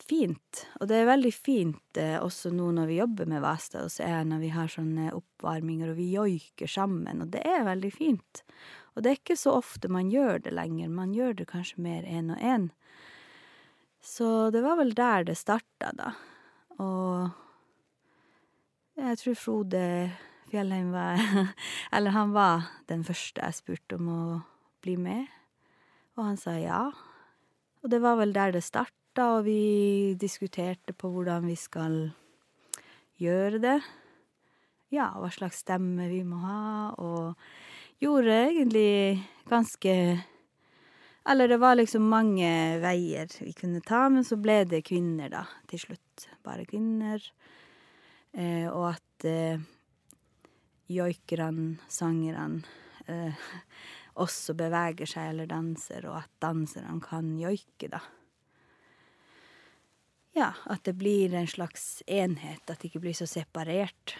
[0.00, 0.62] fint.
[0.80, 4.24] Og det er veldig fint eh, også nå når vi jobber med Vasta så er
[4.28, 8.44] når vi har sånne oppvarminger og vi joiker sammen, og det er veldig fint.
[8.94, 12.06] Og det er ikke så ofte man gjør det lenger, man gjør det kanskje mer
[12.06, 12.68] én og én.
[14.04, 16.12] Så det var vel der det starta, da.
[16.78, 17.30] Og
[18.94, 19.84] jeg tror Frode
[20.50, 21.18] Fjellheim var
[21.94, 24.24] Eller han var den første jeg spurte om å
[24.84, 25.26] bli med,
[26.14, 26.84] og han sa ja.
[27.82, 32.12] Og det var vel der det starta, og vi diskuterte på hvordan vi skal
[33.22, 33.78] gjøre det.
[34.94, 37.40] Ja, hva slags stemme vi må ha, og
[38.04, 40.22] gjorde egentlig ganske
[41.26, 42.48] Eller det var liksom mange
[42.82, 46.26] veier vi kunne ta, men så ble det kvinner, da, til slutt.
[46.44, 47.22] Bare kvinner.
[48.36, 49.62] Eh, og at eh,
[50.92, 52.60] joikerne, sangerne,
[53.08, 53.46] eh,
[54.20, 58.02] også beveger seg eller danser, og at danserne kan joike, da.
[60.34, 64.16] Ja, at det blir en slags enhet, at det ikke blir så separert.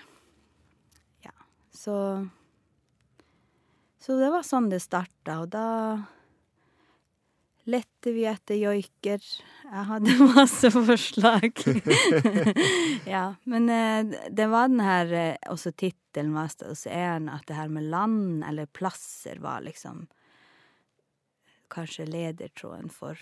[1.27, 1.35] Ja,
[1.75, 1.97] så
[4.05, 5.67] Så det var sånn det starta, og da
[7.65, 9.23] lette vi etter joiker.
[9.65, 11.63] Jeg hadde masse forslag.
[13.15, 17.73] ja, men eh, det var den her eh, også tittelen var Osean, at det her
[17.73, 20.05] med land eller plasser var liksom
[21.73, 23.17] kanskje ledertråden for,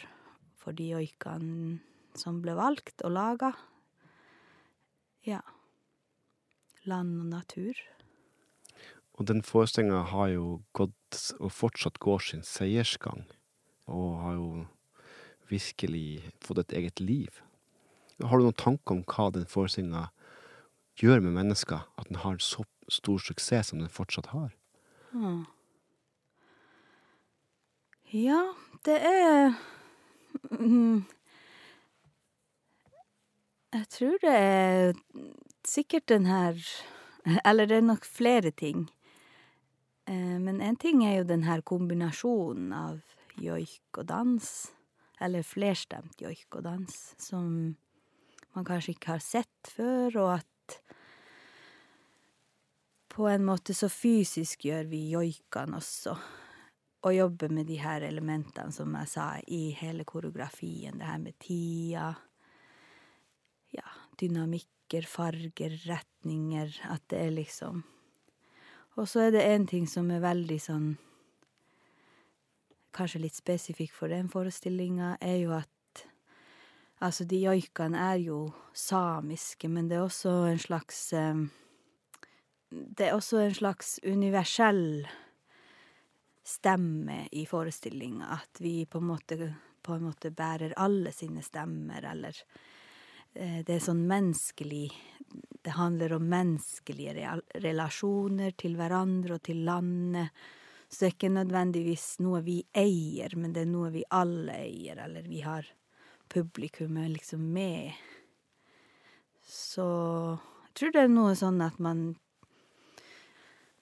[0.58, 1.78] for de joikene
[2.18, 3.54] som ble valgt og laga.
[5.30, 5.44] Ja.
[6.90, 7.78] Land og natur.
[9.22, 13.20] Og den forestillinga har jo gått, og fortsatt går sin seiersgang,
[13.87, 14.46] og har jo
[15.46, 17.37] virkelig fått et eget liv.
[18.18, 20.08] Har du noen tanker om hva den forestillinga
[20.98, 24.50] gjør med mennesker, at den har så stor suksess som den fortsatt har?
[25.12, 25.44] Hmm.
[28.11, 28.40] Ja,
[28.82, 29.54] det er
[30.50, 31.04] mm,
[33.72, 34.98] Jeg tror det er
[35.64, 36.58] sikkert den her
[37.46, 38.90] Eller det er nok flere ting.
[40.12, 43.01] Eh, men én ting er jo den her kombinasjonen av
[43.40, 44.48] joik og dans,
[45.22, 47.46] eller flerstemt joik og dans, som
[48.53, 50.79] man kanskje ikke har sett før, og at
[53.12, 56.16] på en måte så fysisk gjør vi joikene også,
[57.03, 61.38] og jobber med de her elementene, som jeg sa, i hele koreografien, det her med
[61.42, 62.11] tida,
[63.72, 67.83] ja, dynamikker, farger, retninger, at det er liksom
[68.96, 70.92] Og så er det én ting som er veldig sånn
[72.92, 75.68] Kanskje litt spesifikk for den forestillinga, er jo at
[77.02, 78.37] Altså, de joikene er jo
[78.78, 81.00] samiske, men det er også en slags
[82.70, 85.09] Det er også en slags universell
[86.46, 92.05] stemme i forestillinga, at vi på en måte på en måte bærer alle sine stemmer,
[92.07, 92.37] eller
[93.32, 94.90] det er sånn menneskelig
[95.64, 100.34] Det handler om menneskelige relasjoner til hverandre og til landet,
[100.88, 104.98] så det er ikke nødvendigvis noe vi eier, men det er noe vi alle eier,
[105.06, 105.68] eller vi har
[106.28, 107.94] publikummet liksom med.
[109.46, 109.86] Så
[110.34, 112.10] jeg tror det er noe sånn at man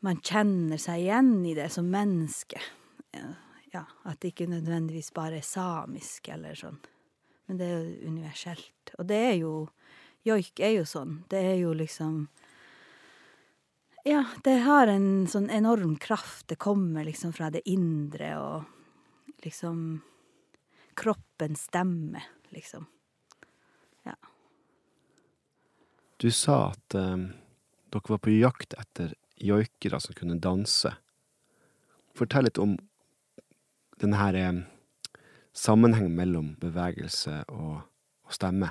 [0.00, 2.60] man kjenner seg igjen i det som menneske,
[3.72, 6.78] ja, at det ikke nødvendigvis bare er samisk eller sånn,
[7.50, 9.54] men det er jo universelt, og det er jo
[10.22, 12.28] joik er jo sånn, det er jo liksom
[14.06, 20.00] Ja, det har en sånn enorm kraft, det kommer liksom fra det indre, og liksom
[20.94, 22.22] Kroppen stemmer,
[22.54, 22.86] liksom.
[24.06, 24.14] Ja.
[26.22, 27.30] Du sa at um,
[27.90, 30.94] dere var på jakt etter joikere som kunne danse.
[32.14, 32.78] Fortell litt om
[33.98, 34.38] denne her
[35.56, 37.80] sammenhengen mellom bevegelse og,
[38.26, 38.70] og stemme.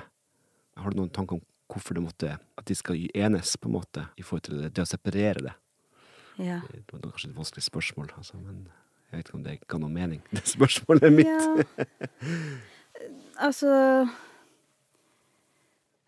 [0.80, 4.06] Har du noen tanker om hvorfor det måtte At de skal enes, på en måte,
[4.18, 5.52] i forhold til det, det å separere det?
[6.40, 6.60] Ja.
[6.66, 8.64] Det var kanskje et vanskelig spørsmål, altså, men
[9.10, 11.30] jeg vet ikke om det ga noe mening, det spørsmålet mitt.
[11.30, 11.54] Ja.
[13.40, 13.70] Altså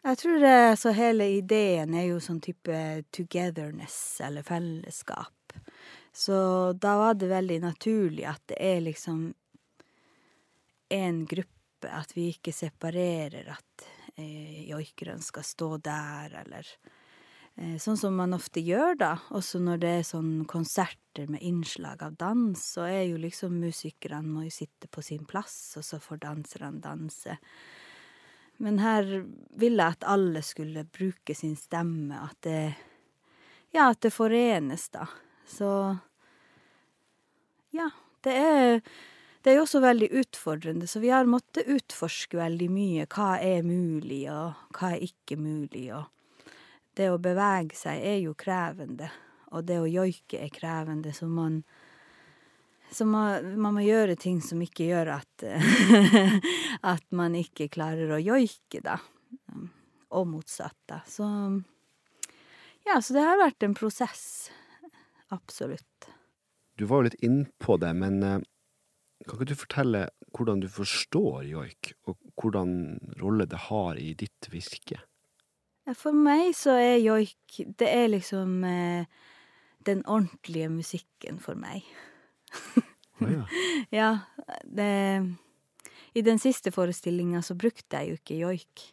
[0.05, 2.75] Jeg tror det så hele ideen er jo sånn type
[3.15, 5.55] togetherness, eller fellesskap.
[6.13, 6.37] Så
[6.77, 9.31] da var det veldig naturlig at det er liksom
[10.93, 16.69] én gruppe, at vi ikke separerer at eh, joikerne skal stå der, eller
[17.57, 19.13] eh, Sånn som man ofte gjør, da.
[19.35, 24.29] Også når det er sånn konserter med innslag av dans, så er jo liksom musikerne
[24.29, 27.39] må jo sitte på sin plass, og så får danserne danse.
[28.63, 29.09] Men her
[29.59, 32.63] ville jeg at alle skulle bruke sin stemme, at det
[33.73, 35.07] Ja, at det forenes, da.
[35.49, 35.99] Så
[37.73, 37.89] Ja,
[38.23, 38.83] det er
[39.43, 43.07] det er jo også veldig utfordrende, så vi har måttet utforske veldig mye.
[43.11, 46.53] Hva er mulig, og hva er ikke mulig, og
[46.99, 49.11] det å bevege seg er jo krevende,
[49.53, 51.63] og det å joike er krevende, så man
[52.93, 55.45] så man, man må gjøre ting som ikke gjør at
[56.93, 58.99] at man ikke klarer å joike, da,
[60.13, 61.01] og motsatt, da.
[61.09, 61.27] Så
[62.85, 64.51] ja, så det har vært en prosess,
[65.35, 66.11] absolutt.
[66.77, 68.21] Du var jo litt innpå det, men
[69.27, 74.49] kan ikke du fortelle hvordan du forstår joik, og hvordan rolle det har i ditt
[74.53, 75.03] virke?
[75.99, 79.07] For meg så er joik Det er liksom eh,
[79.83, 81.87] den ordentlige musikken for meg.
[83.23, 83.45] Å ja.
[84.01, 84.11] Ja,
[84.65, 84.93] det
[86.15, 88.87] I den siste forestillinga så brukte jeg jo ikke joik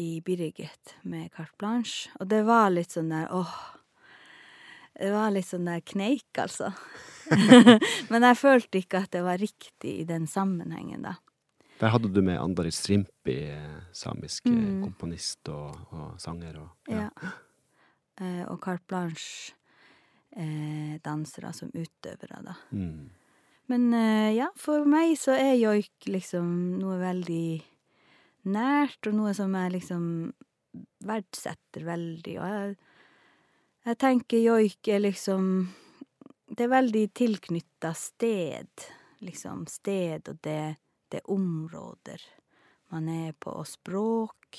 [0.00, 3.52] i Birgit med carte blanche, og det var litt sånn der åh
[4.98, 6.72] Det var litt sånn der kneik, altså.
[8.12, 11.14] Men jeg følte ikke at det var riktig i den sammenhengen, da.
[11.80, 13.38] Der hadde du med Andarit Strimpi,
[13.96, 14.82] samisk eh, Mm.
[14.84, 17.08] komponist og, og sanger og Ja.
[18.20, 19.54] Eh, og carte blanche
[20.36, 22.54] eh, dansere som utøvere, da.
[22.70, 23.10] Mm.
[23.72, 27.62] Men eh, ja, for meg så er joik liksom noe veldig
[28.52, 30.04] nært, og noe som jeg liksom
[31.06, 32.76] verdsetter veldig, og jeg
[33.84, 35.72] jeg tenker joik er liksom
[36.52, 38.84] Det er veldig tilknytta sted,
[39.24, 39.64] liksom.
[39.66, 40.76] Sted og det,
[41.08, 42.20] det områder
[42.92, 44.58] man er på, og språk.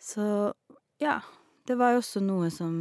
[0.00, 0.24] Så
[0.98, 1.18] ja,
[1.68, 2.78] det var jo også noe som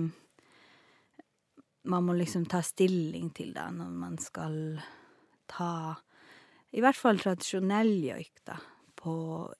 [1.89, 4.55] man må liksom ta stilling til da, når man skal
[5.49, 5.97] ta
[6.71, 8.55] I hvert fall tradisjonell joik, da,
[8.95, 9.13] på,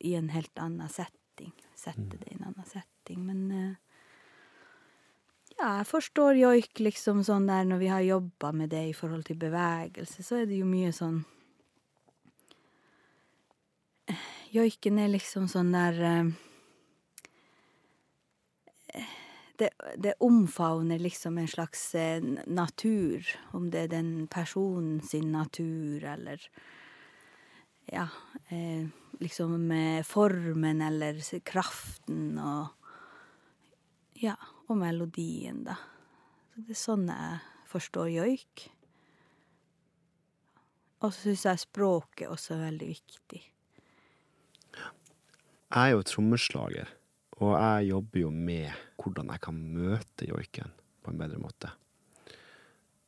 [0.06, 1.52] i en helt annen setting.
[1.76, 3.24] Sette det i en annen setting.
[3.26, 3.89] Men eh,
[5.60, 9.26] Ja, jeg forstår joik liksom sånn der når vi har jobba med det i forhold
[9.28, 11.20] til bevegelse, så er det jo mye sånn
[14.50, 16.30] Joiken er liksom sånn der eh,
[19.60, 26.06] det, det omfavner liksom en slags eh, natur, om det er den personen sin natur,
[26.16, 26.48] eller
[27.92, 28.08] Ja,
[28.48, 28.88] eh,
[29.20, 32.72] liksom med formen eller kraften og
[34.20, 34.36] Ja,
[34.70, 35.78] og melodien, da.
[36.54, 37.40] Så det er sånn jeg
[37.70, 38.66] forstår joik.
[41.00, 43.42] Og så syns jeg språket også er veldig viktig.
[45.70, 46.90] Jeg er jo trommeslager,
[47.40, 50.74] og jeg jobber jo med hvordan jeg kan møte joiken
[51.06, 51.72] på en bedre måte.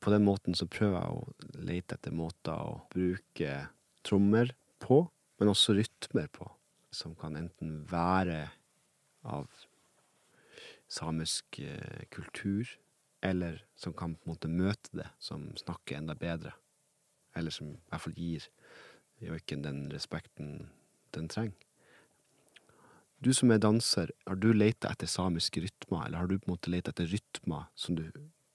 [0.02, 3.58] På den måten så prøver jeg å lete etter måter å bruke
[4.06, 5.04] trommer på,
[5.38, 6.48] men også rytmer på,
[6.94, 8.46] som kan enten være
[9.26, 9.50] av
[10.92, 12.68] samisk eh, kultur,
[13.22, 16.54] eller som kan på en måte møte det, som snakker enda bedre.
[17.38, 18.48] Eller som i hvert fall gir
[19.22, 20.72] joiken den respekten
[21.16, 21.58] den trenger.
[23.22, 26.56] Du som er danser, har du leita etter samiske rytmer, eller har du på en
[26.56, 28.08] måte leita etter rytmer som du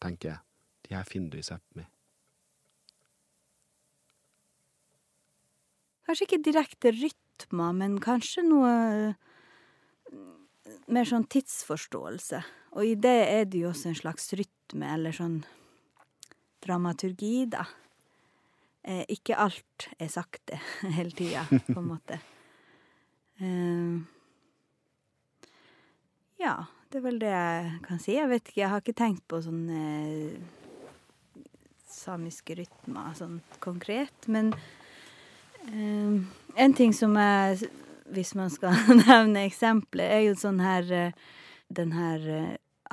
[0.03, 0.41] tenker
[0.89, 1.87] de her finner du i Sápmi?
[6.07, 8.75] Kanskje ikke direkte rytmer, men kanskje noe
[10.93, 12.43] mer sånn tidsforståelse.
[12.77, 15.41] Og i det er det jo også en slags rytme, eller sånn
[16.65, 17.65] dramaturgi, da.
[18.87, 20.61] Eh, ikke alt er sakte
[20.99, 22.21] hele tida, på en måte.
[23.43, 23.97] Eh,
[26.43, 26.59] ja,
[26.91, 28.15] det er vel det jeg kan si.
[28.15, 29.81] Jeg vet ikke, jeg har ikke tenkt på sånne
[31.97, 34.53] samiske rytmer sånn konkret, men
[35.67, 36.23] eh,
[36.63, 37.71] en ting som jeg
[38.15, 38.75] hvis man skal
[39.07, 40.85] nevne eksempler, er jo sånn her
[41.67, 42.21] Den her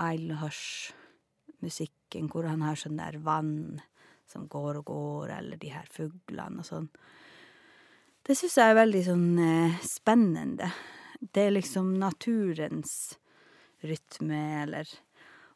[0.02, 3.82] Eilhars-musikken hvor han har sånn der vann
[4.34, 6.90] som går og går, eller de her fuglene og sånn.
[8.24, 10.70] Det syns jeg er veldig sånn eh, spennende.
[11.20, 12.94] Det er liksom naturens
[13.84, 14.88] rytme, eller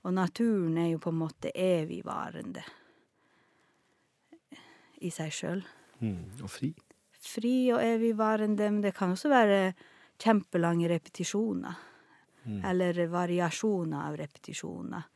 [0.08, 2.62] Og naturen er jo på en måte evigvarende
[5.04, 5.64] i seg sjøl.
[6.00, 6.70] Mm, og fri.
[7.20, 9.62] Fri og evigvarende, men det kan også være
[10.22, 11.78] kjempelange repetisjoner.
[12.48, 12.62] Mm.
[12.66, 15.08] Eller variasjoner av repetisjoner.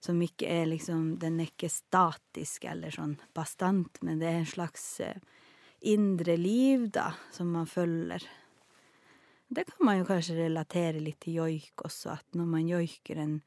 [0.00, 4.50] Som ikke er liksom Den er ikke statisk eller sånn bastant, men det er en
[4.50, 5.20] slags eh,
[5.86, 8.26] indre liv, da, som man følger.
[9.48, 13.40] Det kan man jo kanskje relatere litt til joik også, at når man joiker en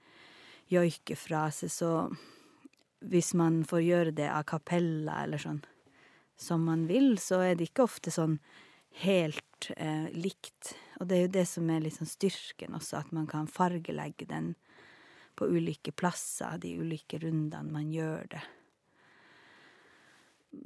[0.71, 2.09] joikefrase, så
[2.99, 5.61] Hvis man får gjøre det a cappella eller sånn
[6.39, 8.37] som man vil, så er det ikke ofte sånn
[9.03, 10.73] helt eh, likt.
[10.99, 14.53] Og det er jo det som er liksom styrken også, at man kan fargelegge den
[15.39, 18.43] på ulike plasser, de ulike rundene man gjør det.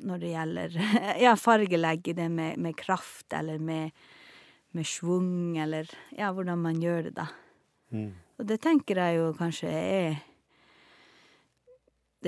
[0.08, 0.78] Når det gjelder
[1.26, 3.92] Ja, fargelegge det med, med kraft, eller med,
[4.78, 7.28] med schwung, eller ja, hvordan man gjør det, da.
[7.94, 8.14] Mm.
[8.38, 10.22] Og det tenker jeg jo kanskje er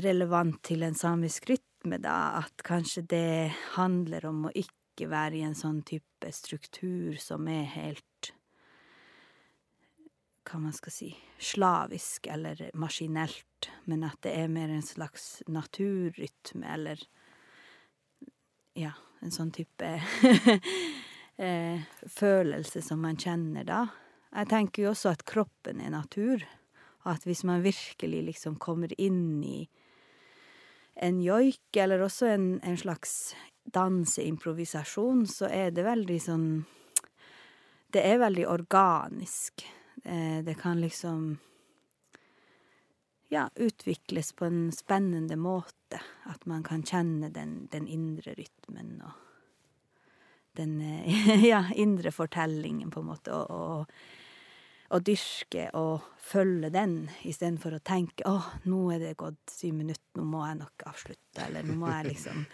[0.06, 1.48] relevant til en samisk
[1.86, 7.16] rytme, da, at kanskje det handler om å ikke være i en sånn type struktur
[7.18, 8.34] som er helt
[10.46, 11.08] Hva man skal si
[11.42, 17.00] slavisk eller maskinelt, men at det er mer en slags naturrytme, eller
[18.76, 20.02] Ja, en sånn type
[21.38, 23.88] eh, følelse som man kjenner da.
[24.36, 26.46] Jeg tenker jo også at kroppen er natur.
[27.06, 29.68] At hvis man virkelig liksom kommer inn i
[30.96, 33.36] en joik, eller også en, en slags
[33.74, 36.48] danseimprovisasjon, så er det veldig sånn
[37.96, 39.64] Det er veldig organisk.
[40.04, 41.38] Eh, det kan liksom
[43.30, 46.00] Ja, utvikles på en spennende måte.
[46.30, 49.22] At man kan kjenne den, den indre rytmen og
[50.56, 50.80] den
[51.52, 53.92] ja, indre fortellingen, på en måte, og, og,
[54.94, 60.06] og dyrke og følge den, istedenfor å tenke 'Å, nå er det gått syv minutter,
[60.16, 62.46] nå må jeg nok avslutte', eller 'nå må jeg liksom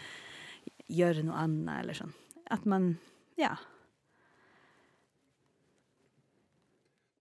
[0.89, 2.13] gjøre noe annet', eller sånn.
[2.49, 2.97] At man
[3.37, 3.55] Ja.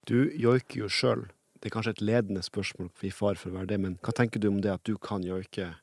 [0.06, 1.30] Du joiker jo sjøl.
[1.60, 4.40] Det er kanskje et ledende spørsmål i far for å være det, men hva tenker
[4.40, 5.76] du om det at du kan joike,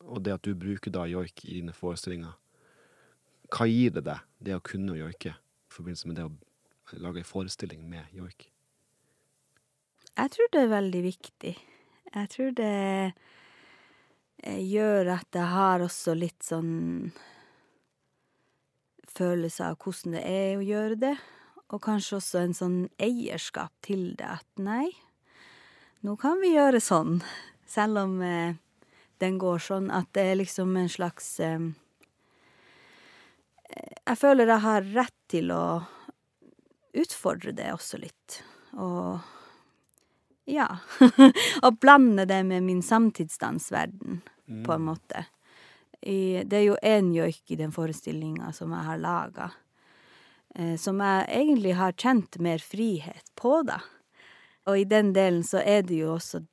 [0.00, 2.32] og det at du bruker da joik i dine forestillinger?
[3.50, 7.24] Hva gir det deg, det å kunne joike, i forbindelse med det å lage en
[7.24, 8.50] forestilling med joik?
[10.16, 11.54] Jeg tror det er veldig viktig.
[12.14, 12.74] Jeg tror det
[14.40, 17.10] eh, gjør at jeg har også litt sånn
[19.16, 21.12] følelse av hvordan det er å gjøre det,
[21.68, 24.88] og kanskje også en sånn eierskap til det, at nei,
[26.00, 27.20] nå kan vi gjøre sånn.
[27.68, 28.56] Selv om eh,
[29.20, 31.72] den går sånn at det er liksom en slags eh,
[34.06, 35.64] Jeg føler jeg har rett til å
[36.96, 38.42] utfordre det også litt.
[38.80, 39.35] Og
[40.46, 40.68] ja.
[41.66, 44.20] Og blande det med min samtidsdansverden,
[44.66, 45.26] på en måte.
[46.00, 49.50] I, det er jo én joik i den forestillinga som jeg har laga,
[50.54, 53.80] eh, som jeg egentlig har kjent mer frihet på, da.
[54.66, 56.44] Og i den delen så er det jo også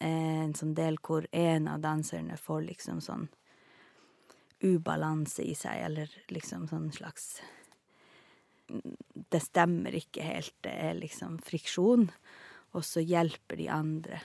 [0.00, 3.28] en sånn del hvor en av danserne får liksom sånn
[4.60, 7.40] ubalanse i seg, eller liksom sånn slags
[9.30, 12.06] Det stemmer ikke helt, det er liksom friksjon,
[12.76, 14.20] og så hjelper de andre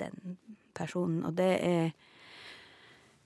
[0.00, 0.36] den
[0.76, 1.84] personen, og det er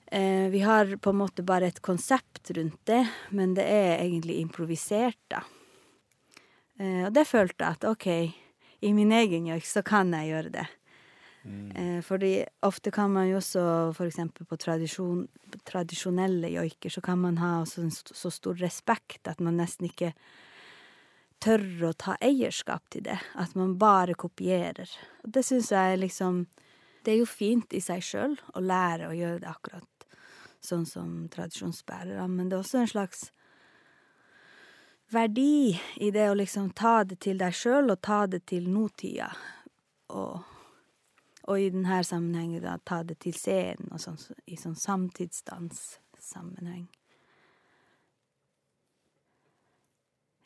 [0.07, 4.39] eh, Vi har på en måte bare et konsept rundt det, men det er egentlig
[4.41, 5.43] improvisert, da.
[6.79, 8.07] Eh, og det følte jeg at OK,
[8.81, 10.69] i min egen joik så kan jeg gjøre det.
[11.75, 13.63] Eh, fordi ofte kan man jo også,
[13.97, 15.25] for eksempel på tradisjon,
[15.65, 20.13] tradisjonelle joiker, så kan man ha så, så stor respekt at man nesten ikke
[21.43, 23.19] tør å ta eierskap til det.
[23.35, 24.91] At man bare kopierer.
[25.25, 26.47] Og det syns jeg liksom
[27.05, 30.05] Det er jo fint i seg sjøl å lære å gjøre det akkurat
[30.61, 33.23] sånn som tradisjonsbærere, men det er også en slags
[35.09, 39.31] verdi i det å liksom ta det til deg sjøl og ta det til nåtida.
[40.13, 40.45] Og
[41.51, 46.89] og i denne sammenhengen da ta det til scenen, og sånn, i sånn samtidsdanssammenheng.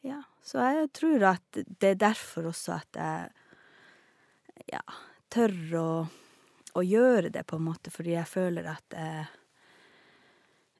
[0.05, 4.83] Ja, så jeg tror at det er derfor også at jeg ja,
[5.33, 5.89] tør å,
[6.77, 9.25] å gjøre det, på en måte, fordi jeg føler at jeg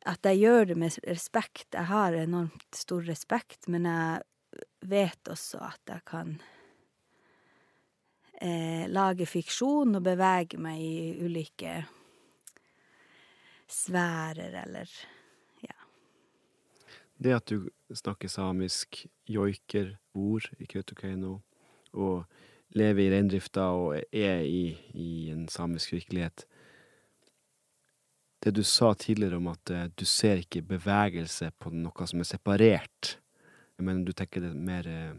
[0.05, 1.71] at jeg gjør det med respekt.
[1.73, 6.35] Jeg har enormt stor respekt, men jeg vet også at jeg kan
[8.37, 11.79] eh, lage fiksjon og bevege meg i ulike
[13.65, 14.93] sfærer, eller.
[17.23, 21.39] Det at du snakker samisk, joiker ord i Kautokeino,
[21.95, 22.25] og
[22.75, 26.47] lever i reindrifta og er i, i en samisk virkelighet.
[28.45, 32.29] Det du sa tidligere om at uh, du ser ikke bevegelse på noe som er
[32.29, 33.15] separert,
[33.79, 35.15] men du tenker det mer uh,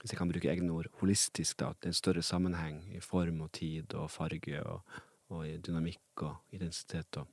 [0.00, 3.00] hvis jeg kan bruke egne ord, holistisk, da, at det er en større sammenheng i
[3.00, 4.98] form og tid og farge og,
[5.32, 7.30] og i dynamikk og identitet og.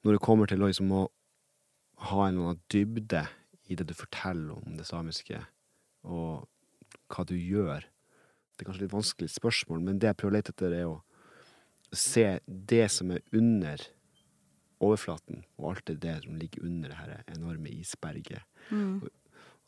[0.00, 1.02] Når det kommer til å liksom å
[2.00, 3.26] ha en eller annen dybde
[3.70, 5.40] i det du forteller om det samiske,
[6.08, 6.48] og
[7.10, 7.86] hva du gjør
[8.56, 10.98] Det er kanskje litt vanskelig spørsmål, men det jeg prøver å lete etter, er å
[11.96, 13.80] se det som er under
[14.84, 18.44] overflaten, og alt det som ligger under det her enorme isberget.
[18.68, 19.00] Mm.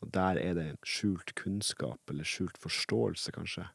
[0.03, 3.65] Og der er det skjult kunnskap, eller skjult forståelse, kanskje,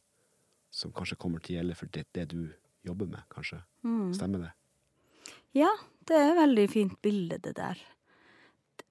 [0.71, 2.43] som kanskje kommer til å gjelde for det, det du
[2.87, 3.59] jobber med, kanskje.
[3.83, 4.13] Mm.
[4.15, 4.55] Stemmer det?
[5.59, 5.71] Ja,
[6.07, 7.81] det er et veldig fint bilde, det der.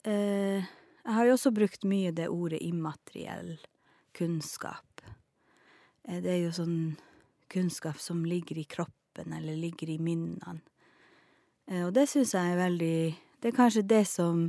[0.07, 0.63] Eh,
[1.03, 3.57] jeg har jo også brukt mye det ordet immateriell
[4.15, 5.01] kunnskap.
[6.07, 6.79] Eh, det er jo sånn
[7.51, 10.61] kunnskap som ligger i kroppen, eller ligger i minnene.
[11.67, 12.99] Eh, og det syns jeg er veldig
[13.37, 14.47] Det er kanskje det som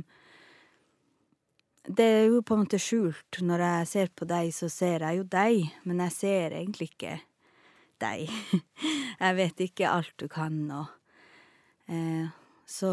[1.85, 3.37] det er jo på en måte skjult.
[3.41, 7.19] Når jeg ser på deg, så ser jeg jo deg, men jeg ser egentlig ikke
[8.01, 8.31] deg.
[9.23, 10.87] jeg vet ikke alt du kan, og
[12.69, 12.91] Så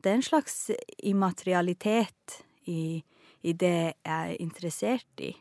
[0.00, 2.36] det er en slags immaterialitet
[2.70, 3.02] i,
[3.42, 5.32] i det jeg er interessert i,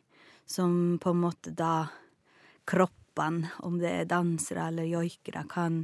[0.45, 1.85] som på en måte da
[2.65, 5.83] kroppene, om det er dansere eller joikere, kan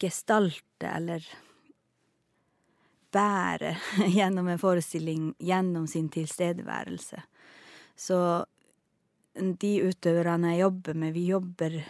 [0.00, 1.28] gestalte eller
[3.12, 3.76] bære
[4.16, 7.20] gjennom en forestilling gjennom sin tilstedeværelse.
[7.92, 8.18] Så
[9.36, 11.82] de utøverne jeg jobber med, vi jobber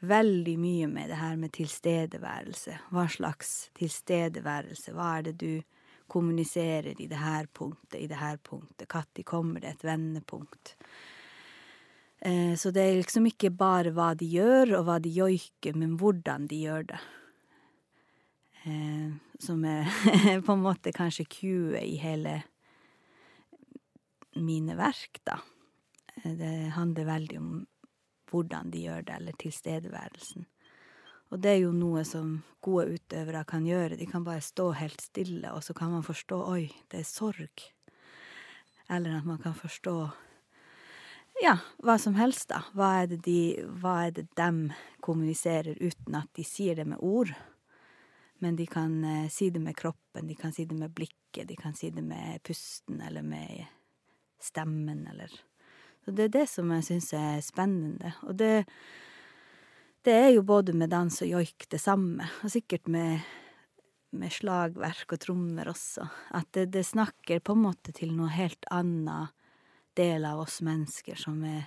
[0.00, 2.76] veldig mye med det her med tilstedeværelse.
[2.92, 4.92] Hva slags tilstedeværelse?
[4.96, 5.52] Hva er det du
[6.06, 8.88] kommuniserer i det her punktet, i det her punktet?
[8.92, 10.76] Når kommer det et vendepunkt?
[12.20, 15.96] Eh, så det er liksom ikke bare hva de gjør, og hva de joiker, men
[16.00, 17.00] hvordan de gjør det.
[18.66, 19.88] Eh, som er
[20.46, 22.40] på en måte kanskje cuet i hele
[24.36, 25.40] mine verk, da.
[26.16, 27.52] Eh, det handler veldig om
[28.36, 30.46] hvordan de gjør det, eller tilstedeværelsen.
[31.32, 33.98] Og det er jo noe som gode utøvere kan gjøre.
[33.98, 37.66] De kan bare stå helt stille, og så kan man forstå oi, det er sorg.
[38.86, 39.96] Eller at man kan forstå
[41.42, 42.62] ja, hva som helst, da.
[42.76, 43.40] Hva er det de,
[43.80, 44.70] hva er det dem
[45.04, 47.34] kommuniserer uten at de sier det med ord?
[48.40, 51.56] Men de kan eh, si det med kroppen, de kan si det med blikket, de
[51.56, 53.66] kan si det med pusten eller med
[54.40, 55.32] stemmen eller
[56.06, 58.12] Så det er det som jeg syns er spennende.
[58.30, 58.62] Og det,
[60.06, 63.24] det er jo både med dans og joik det samme, og sikkert med,
[64.14, 66.06] med slagverk og trommer også.
[66.38, 69.34] At det, det snakker på en måte til noe helt annet
[69.98, 71.64] del av oss mennesker som er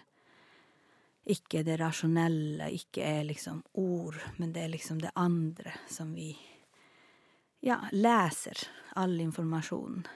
[1.30, 6.32] ikke det rasjonelle, ikke er liksom ord, men det er liksom det andre som vi
[7.60, 8.64] ja, leser
[8.96, 10.08] all informasjonen.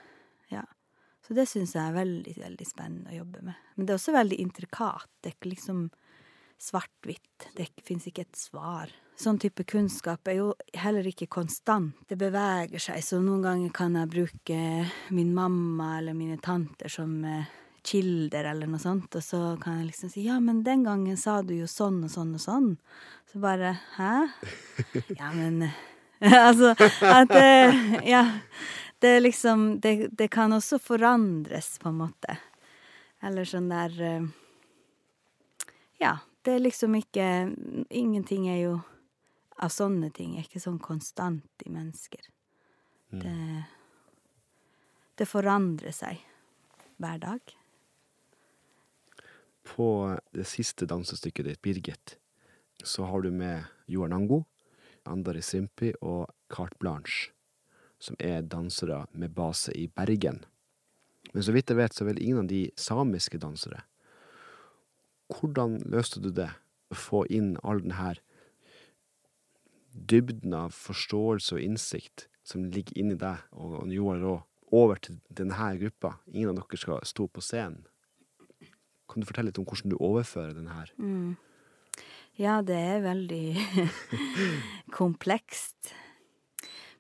[1.24, 3.60] Så det syns jeg er veldig, veldig spennende å jobbe med.
[3.76, 5.08] Men det er også veldig intrikat.
[5.22, 5.86] Det er ikke liksom
[6.64, 7.48] svart-hvitt.
[7.56, 8.92] Det fins ikke et svar.
[9.20, 11.96] Sånn type kunnskap er jo heller ikke konstant.
[12.10, 14.60] Det beveger seg, så noen ganger kan jeg bruke
[15.14, 17.52] min mamma eller mine tanter som eh,
[17.86, 21.42] kilder eller noe sånt, og så kan jeg liksom si ja, men den gangen sa
[21.44, 22.70] du jo sånn og sånn og sånn.
[23.32, 24.14] Så bare hæ?
[25.20, 25.68] Ja, men
[26.48, 28.24] Altså at det Ja.
[29.04, 32.38] Det liksom det, det, kan også forandres, på en måte.
[33.20, 34.30] Eller sånn der eh,
[36.00, 36.20] Ja.
[36.44, 37.26] Det er liksom ikke
[37.90, 38.74] Ingenting er jo
[39.64, 42.24] av sånne ting er ikke sånn konstant i mennesker.
[43.12, 43.20] Mm.
[43.22, 43.64] Det,
[45.20, 46.24] det forandrer seg
[47.00, 47.54] hver dag.
[49.68, 49.88] På
[50.32, 52.18] det siste dansestykket ditt, Birgit,
[52.84, 54.44] så har du med Joar Nango,
[55.08, 57.32] Andari Simpi og Carte Blanche,
[58.04, 60.44] som er dansere med base i Bergen.
[61.32, 63.86] Men så vidt jeg vet, så vel ingen av de samiske dansere.
[65.32, 66.52] Hvordan løste du det?
[66.92, 68.18] Å få inn all denne
[69.94, 74.44] dybden av forståelse og innsikt som ligger inni deg og, Joar Raa,
[74.74, 76.18] over til denne gruppa.
[76.34, 77.86] Ingen av dere skal stå på scenen.
[79.10, 80.90] Kan du fortelle litt om hvordan du overfører den her?
[80.98, 81.36] Mm.
[82.42, 83.46] Ja, det er veldig
[85.00, 85.94] komplekst.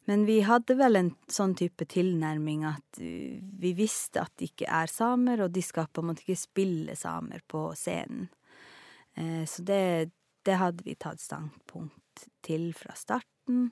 [0.05, 4.91] Men vi hadde vel en sånn type tilnærming at vi visste at de ikke er
[4.91, 8.27] samer, og de skal på en måte ikke spille samer på scenen.
[9.15, 10.11] Eh, så det,
[10.43, 13.69] det hadde vi tatt standpunkt til fra starten.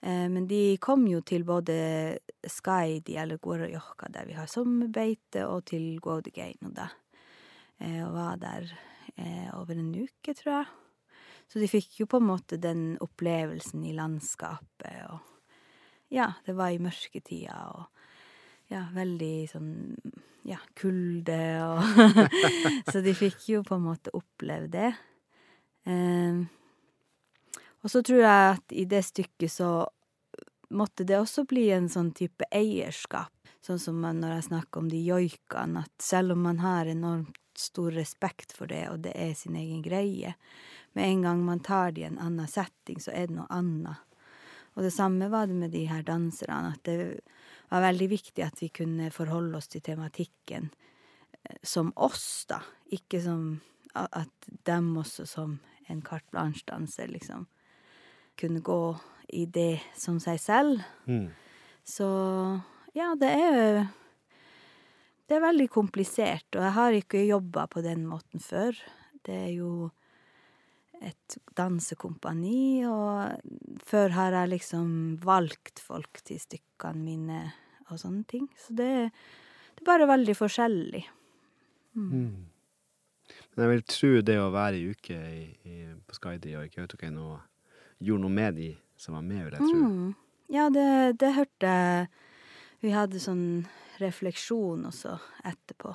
[0.00, 5.64] Eh, men de kom jo til både Skaidi eller Gorajohka, der vi har sommerbeite, og
[5.72, 6.86] til Gådegeinoda.
[6.86, 8.04] da.
[8.06, 8.70] og var der
[9.16, 10.66] eh, over en uke, tror jeg.
[11.48, 15.37] Så de fikk jo på en måte den opplevelsen i landskapet og
[16.08, 17.86] Ja, det var i mørketida og
[18.72, 19.72] ja, veldig sånn
[20.48, 21.82] ja, kulde og
[22.92, 24.92] Så de fikk jo på en måte oppleve det.
[25.88, 26.40] Eh,
[27.84, 29.72] og så tror jeg at i det stykket så
[30.74, 33.32] måtte det også bli en sånn type eierskap.
[33.64, 37.92] Sånn som når jeg snakker om de joikene, at selv om man har enormt stor
[37.92, 40.34] respekt for det, og det er sin egen greie.
[40.96, 44.04] Med en gang man tar det i en annen setting, så er det noe annet.
[44.78, 47.18] Og det samme var det med de her danserne, at det
[47.68, 50.70] var veldig viktig at vi kunne forholde oss til tematikken
[51.42, 52.62] eh, som oss, da.
[52.94, 53.58] Ikke som
[53.98, 55.58] at dem også som
[55.90, 57.48] en carte blanche-danser, liksom,
[58.38, 58.82] kunne gå
[59.34, 60.84] i det som seg selv.
[61.08, 61.32] Mm.
[61.82, 62.08] Så
[62.94, 63.88] ja, det er
[65.28, 68.76] det er veldig komplisert, og jeg har ikke jobba på den måten før.
[69.26, 69.90] Det er jo
[71.04, 74.90] et dansekompani, og før har jeg liksom
[75.22, 77.40] valgt folk til stykkene mine
[77.88, 78.48] og sånne ting.
[78.58, 81.04] Så det, det er bare veldig forskjellig.
[81.98, 82.08] Mm.
[82.08, 82.46] Mm.
[83.54, 85.76] Men jeg vil tro det å være i uke i, i,
[86.06, 87.36] på Skaidi og i Kautokeino
[87.98, 89.82] gjorde noe med de som var med, vil jeg tro.
[89.82, 90.12] Mm.
[90.54, 90.88] Ja, det,
[91.20, 92.08] det hørte jeg.
[92.80, 93.66] Vi hadde sånn
[93.98, 95.92] refleksjon også etterpå.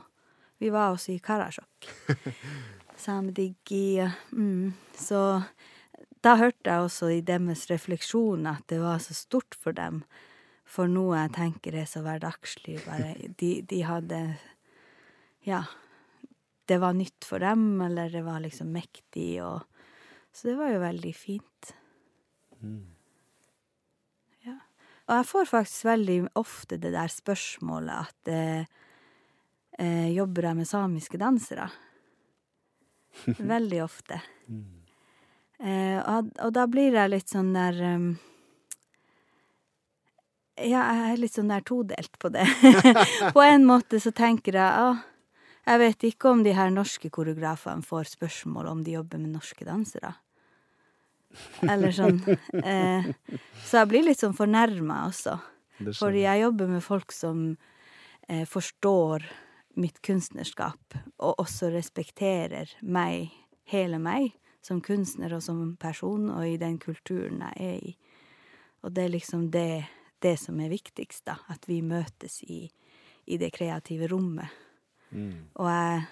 [0.60, 1.88] Vi var også i Karasjok.
[3.00, 4.02] Samedigi.
[4.32, 4.74] Mm.
[4.96, 5.20] Så
[6.24, 10.04] da hørte jeg også i deres refleksjon at det var så stort for dem.
[10.64, 12.80] For noe jeg tenker er så hverdagslig.
[12.88, 14.26] Bare de, de hadde
[15.48, 15.66] Ja.
[16.64, 19.68] Det var nytt for dem, eller det var liksom mektig, og
[20.32, 21.74] Så det var jo veldig fint.
[22.64, 22.94] Mm.
[25.04, 28.70] Og jeg får faktisk veldig ofte det der spørsmålet at eh,
[29.80, 31.68] eh, Jobber jeg med samiske dansere?
[33.54, 34.20] Veldig ofte.
[34.48, 34.64] Mm.
[35.64, 38.08] Eh, og, og, da blir jeg litt sånn der um,
[40.60, 42.48] Ja, jeg er litt sånn der todelt på det.
[43.36, 45.00] på en måte så tenker jeg ah,
[45.64, 49.64] jeg vet ikke om de her norske koreografene får spørsmål om de jobber med norske
[49.68, 50.12] dansere.
[51.64, 52.20] Eller sånn.
[52.64, 53.08] Eh,
[53.66, 55.38] så jeg blir litt sånn fornærma også.
[55.98, 57.46] Fordi jeg jobber med folk som
[58.28, 59.26] eh, forstår
[59.80, 63.34] mitt kunstnerskap, og også respekterer meg,
[63.70, 67.94] hele meg, som kunstner og som person, og i den kulturen jeg er i.
[68.84, 69.86] Og det er liksom det,
[70.24, 71.38] det som er viktigst, da.
[71.52, 72.66] At vi møtes i,
[73.26, 74.52] i det kreative rommet.
[75.12, 75.50] Mm.
[75.60, 76.04] Og jeg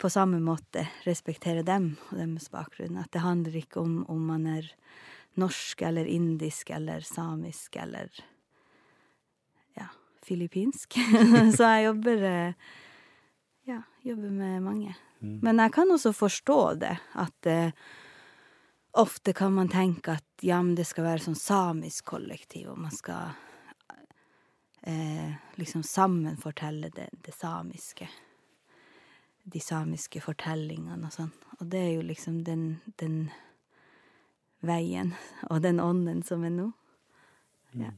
[0.00, 2.98] på samme måte respekterer dem og deres bakgrunn.
[3.00, 4.70] At det handler ikke om om man er
[5.40, 8.10] norsk eller indisk eller samisk eller
[10.24, 10.98] filippinsk.
[11.56, 12.72] Så jeg jobber eh,
[13.68, 14.96] ja, jobber med mange.
[15.24, 17.70] Men jeg kan også forstå det, at eh,
[19.00, 22.92] ofte kan man tenke at ja, men det skal være sånn samisk kollektiv, og man
[22.92, 23.32] skal
[24.84, 28.08] eh, liksom sammen fortelle det, det samiske.
[29.44, 31.32] De samiske fortellingene og sånn.
[31.58, 32.66] Og det er jo liksom den,
[33.00, 33.18] den
[34.64, 35.14] veien
[35.48, 36.70] og den ånden som er nå.
[37.80, 37.92] Ja.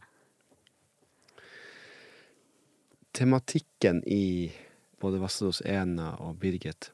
[3.16, 4.52] Tematikken i
[5.00, 6.90] både Vassedås Ena og Birgit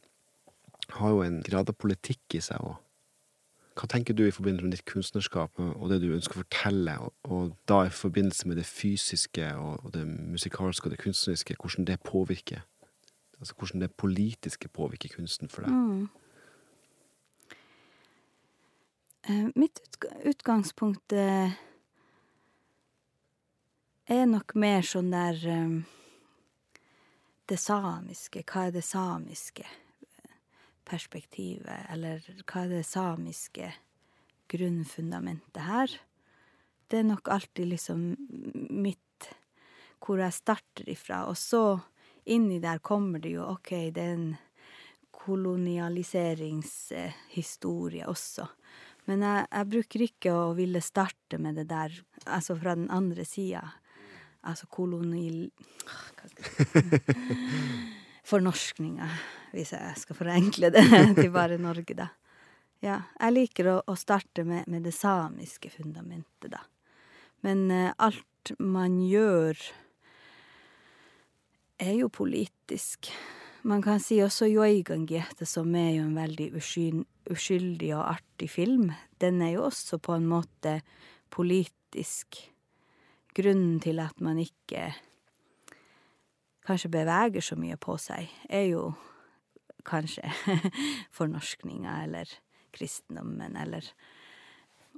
[0.94, 2.76] har jo en grad av politikk i seg òg.
[3.72, 6.94] Hva tenker du i forbindelse med ditt kunstnerskap og det du ønsker å fortelle,
[7.24, 11.96] og, da i forbindelse med det fysiske og det musikalske og det kunstneriske, hvordan det
[12.04, 12.66] påvirker?
[13.40, 15.72] Altså hvordan det politiske påvirker kunsten for deg?
[15.72, 16.04] Mm.
[19.26, 19.80] Eh, mitt
[20.28, 21.56] utgangspunkt eh,
[24.06, 25.74] er nok mer sånn der eh,
[27.52, 28.40] Det samiske.
[28.48, 29.66] Hva er det samiske
[30.88, 31.82] perspektivet?
[31.92, 33.66] Eller hva er det samiske
[34.48, 35.92] grunnfundamentet her?
[36.88, 38.16] Det er nok alltid liksom
[38.72, 38.98] mitt
[40.02, 41.26] Hvor jeg starter ifra.
[41.28, 41.80] Og så
[42.24, 44.36] inni der kommer det jo OK, det er en
[45.12, 48.46] kolonialiseringshistorie også.
[49.06, 53.24] Men jeg, jeg bruker ikke å ville starte med det der, altså fra den andre
[53.28, 53.62] sida.
[54.48, 55.44] Altså kolonil...
[55.86, 57.90] Hva skal jeg si?
[58.32, 59.06] Fornorskninga,
[59.52, 60.84] hvis jeg skal forenkle det
[61.18, 62.08] til bare Norge, da.
[62.82, 66.62] Ja, jeg liker å, å starte med, med det samiske fundamentet, da.
[67.46, 69.58] Men eh, alt man gjør,
[71.82, 73.10] er jo politisk.
[73.66, 78.90] Man kan si også Joigangiete, som er jo en veldig usky- uskyldig og artig film.
[79.22, 80.80] Den er jo også på en måte
[81.30, 82.38] politisk.
[83.32, 84.90] Grunnen til at man ikke
[86.66, 88.90] kanskje beveger så mye på seg, er jo
[89.88, 90.28] kanskje
[91.16, 92.28] fornorskninga eller
[92.72, 93.92] kristendommen eller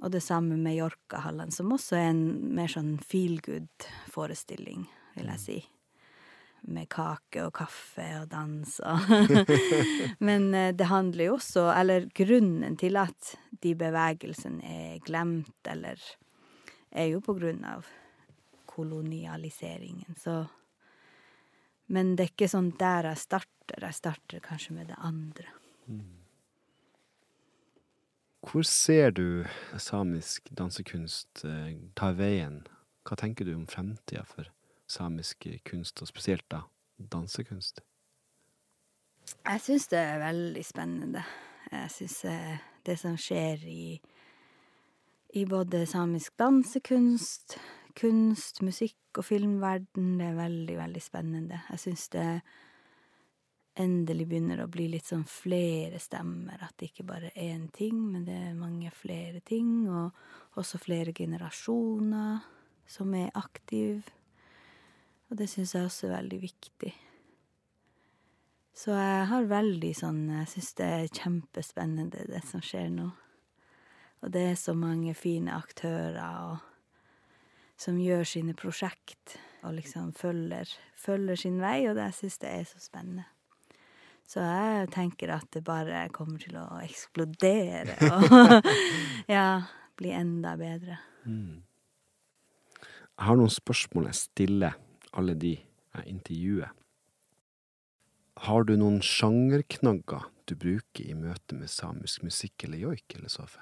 [0.03, 2.25] Og det samme med Jorkahallen, som også er en
[2.55, 4.81] mer sånn feel good-forestilling,
[5.15, 5.55] vil jeg si.
[6.67, 9.07] Med kake og kaffe og dans og
[10.27, 16.01] Men eh, det handler jo også Eller grunnen til at de bevegelsene er glemt, eller
[16.91, 17.87] er jo på grunn av
[18.75, 20.45] kolonialiseringen, så
[21.87, 23.77] Men det er ikke sånn der jeg starter.
[23.77, 25.45] Jeg starter kanskje med det andre.
[28.45, 29.45] Hvor ser du
[29.77, 32.63] samisk dansekunst eh, ta veien?
[33.05, 34.49] Hva tenker du om fremtida for
[34.89, 36.63] samisk kunst, og spesielt da
[36.97, 37.81] dansekunst?
[39.45, 41.23] Jeg syns det er veldig spennende.
[41.71, 43.97] Jeg syns eh, det som skjer i,
[45.33, 47.57] i både samisk dansekunst,
[47.97, 51.61] kunst, musikk og filmverden, det er veldig, veldig spennende.
[51.71, 52.27] Jeg syns det
[53.75, 57.97] endelig begynner å bli litt sånn flere stemmer, at det ikke bare er én ting,
[58.13, 60.15] men det er mange flere ting, og
[60.59, 62.45] også flere generasjoner
[62.87, 64.03] som er aktive.
[65.29, 66.93] Og det syns jeg også er veldig viktig.
[68.75, 73.07] Så jeg har veldig sånn Jeg syns det er kjempespennende, det som skjer nå.
[74.21, 76.19] Og det er så mange fine aktører
[76.49, 76.74] og,
[77.79, 80.69] som gjør sine prosjekt og liksom følger,
[80.99, 83.25] følger sin vei, og det syns jeg er så spennende.
[84.25, 88.23] Så jeg tenker at det bare kommer til å eksplodere og
[89.35, 89.61] ja,
[89.97, 90.97] bli enda bedre.
[91.25, 94.79] Jeg har noen spørsmål jeg stiller
[95.15, 96.71] alle de jeg intervjuer.
[98.45, 103.61] Har du noen sjangerknagger du bruker i møte med samisk musikk eller joik eller sofe?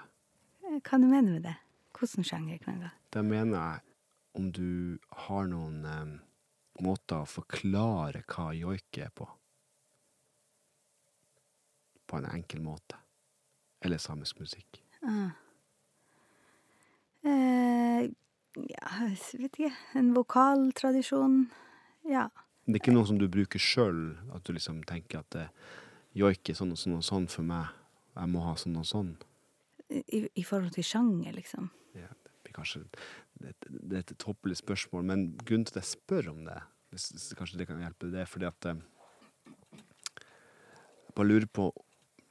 [0.66, 1.54] Eh, Hva du mener med det?
[1.94, 2.96] Hvordan sjangerknagger?
[3.14, 3.93] Da mener jeg
[4.34, 6.14] om du har noen eh,
[6.84, 9.28] måter å forklare hva joik er på.
[12.10, 12.98] På en enkel måte.
[13.84, 14.82] Eller samisk musikk.
[15.04, 15.34] Ah.
[17.24, 18.10] Eh,
[18.70, 19.74] ja, jeg vet ikke.
[20.00, 21.46] En vokaltradisjon.
[22.10, 22.30] Ja.
[22.66, 25.54] Det er ikke noe som du bruker sjøl, at du liksom tenker at eh,
[26.18, 27.72] joik er sånn og sånn og sånn for meg.
[28.14, 29.14] Jeg må ha sånn og sånn.
[29.90, 31.70] I, I forhold til sjanger, liksom.
[31.98, 32.10] Ja,
[32.56, 32.84] kanskje
[33.42, 36.60] det, det er et tåpelig spørsmål, men grunnen til at jeg spør om det,
[36.94, 38.84] hvis, hvis kanskje det kan hjelpe, det er fordi at eh,
[41.04, 41.72] Jeg bare lurer på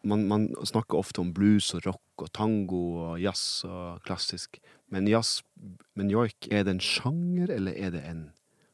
[0.05, 4.59] man, man snakker ofte om blues og rock og tango og jazz og klassisk,
[4.91, 5.43] men jazz,
[5.95, 8.25] men joik, er det en sjanger, eller er det en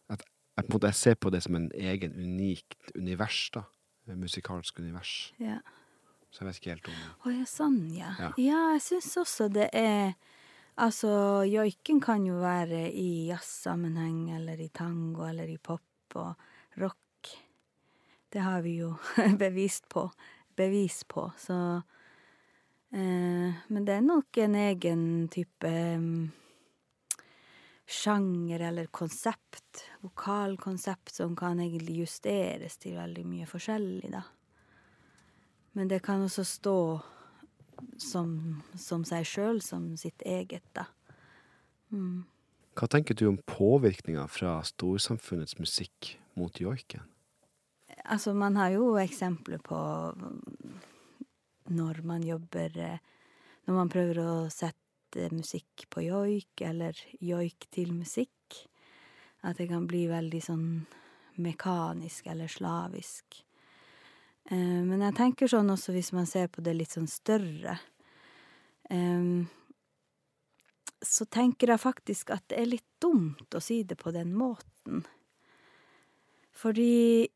[0.08, 0.24] at,
[0.56, 3.66] at på en måte Jeg ser på det som en egen, unikt univers, da.
[4.08, 5.34] musikalsk univers.
[5.40, 5.58] Ja.
[6.30, 8.12] Så jeg vet ikke helt om Å ja, sånn, ja.
[8.18, 8.32] Ja.
[8.40, 10.14] Ja, jeg syns også det er
[10.78, 11.10] Altså,
[11.50, 17.32] joiken kan jo være i jazzsammenheng, eller i tango, eller i pop og rock.
[18.30, 18.92] Det har vi jo
[19.42, 20.04] bevist på.
[20.58, 21.58] Bevis på, så
[22.94, 25.02] eh, Men det er nok en egen
[25.34, 26.30] type um,
[27.86, 34.22] sjanger eller konsept, vokalkonsept, som kan egentlig justeres til veldig mye forskjellig, da.
[35.74, 36.78] Men det kan også stå
[38.00, 40.86] som, som seg sjøl, som sitt eget, da.
[41.92, 42.26] Mm.
[42.78, 47.02] Hva tenker du om påvirkninga fra storsamfunnets musikk mot joiken?
[48.04, 49.78] Altså, man har jo eksempler på
[51.68, 53.00] når man jobber eh,
[53.68, 58.62] Når man prøver å sette musikk på joik, eller joik til musikk.
[59.44, 60.70] At det kan bli veldig sånn
[61.36, 63.42] mekanisk eller slavisk.
[64.50, 67.78] Eh, Men jeg tenker sånn også hvis man ser på det litt sånn større
[68.90, 69.46] em,
[71.04, 75.04] Så tenker jeg faktisk at det er litt dumt å si det på den måten.
[76.58, 77.28] Fordi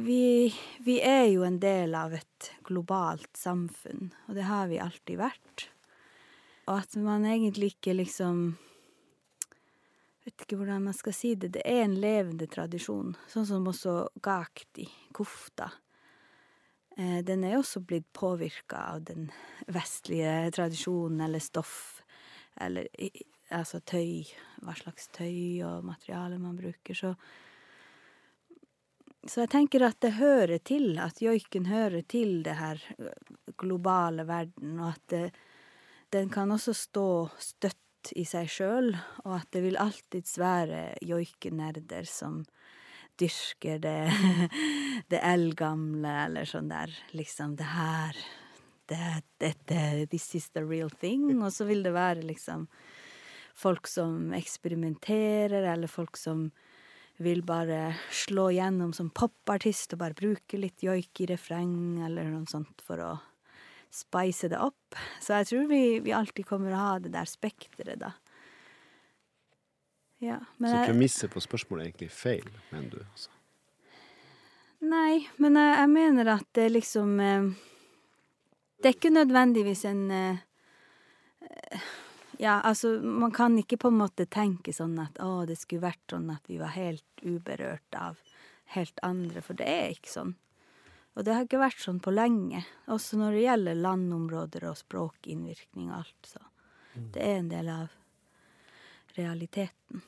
[0.00, 5.20] vi, vi er jo en del av et globalt samfunn, og det har vi alltid
[5.20, 5.66] vært.
[6.70, 8.56] Og at man egentlig ikke liksom
[10.20, 11.48] Vet ikke hvordan man skal si det.
[11.54, 14.84] Det er en levende tradisjon, sånn som også gakti,
[15.16, 15.70] kofta.
[17.00, 19.30] Eh, Den er også blitt påvirka av den
[19.72, 22.02] vestlige tradisjonen eller stoff,
[22.60, 22.88] eller
[23.50, 24.26] altså tøy,
[24.60, 27.14] hva slags tøy og materiale man bruker, så
[29.28, 32.80] så jeg tenker at det hører til, at joiken hører til det her
[33.60, 35.26] globale verden, og at det,
[36.16, 38.94] den kan også stå støtt i seg sjøl,
[39.26, 42.40] og at det vil alltids være joikenerder som
[43.20, 43.98] dyrker det,
[45.12, 48.18] det eldgamle, eller sånn der, liksom det her
[48.90, 51.30] det, dette, This is the real thing.
[51.38, 52.66] Og så vil det være liksom
[53.54, 56.48] folk som eksperimenterer, eller folk som
[57.20, 62.48] vil bare slå gjennom som popartist og bare bruke litt joik i refreng eller noe
[62.48, 63.10] sånt for å
[63.92, 64.96] spice det opp.
[65.20, 68.14] Så jeg tror vi, vi alltid kommer å ha det der spekteret, da.
[70.20, 72.98] Ja, men Så premisset på spørsmålet er egentlig feil, mener du?
[73.00, 73.30] Altså.
[74.80, 77.48] Nei, men jeg, jeg mener at det liksom eh,
[78.80, 80.42] Det er ikke nødvendigvis en eh,
[82.40, 86.04] Ja, altså, man kan ikke på en måte tenke sånn at å, det skulle vært
[86.12, 88.20] sånn at vi var helt uberørt av
[88.76, 90.36] helt andre, for det er ikke sånn.
[91.18, 95.90] Og det har ikke vært sånn på lenge, også når det gjelder landområder og språkinnvirkning
[95.90, 96.44] og alt, så
[97.12, 97.96] det er en del av
[99.18, 100.02] realiteten.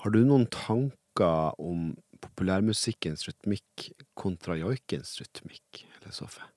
[0.00, 6.48] Har du noen tanker om populærmusikkens rytmikk kontra joikens rytmikk, eller Sofie?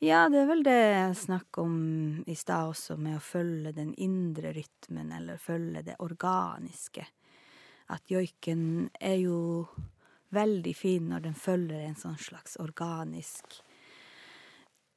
[0.00, 1.80] Ja, det er vel det jeg snakka om
[2.24, 7.04] i stad også, med å følge den indre rytmen, eller følge det organiske.
[7.92, 9.40] At joiken er jo
[10.32, 13.60] veldig fin når den følger en sånn slags organisk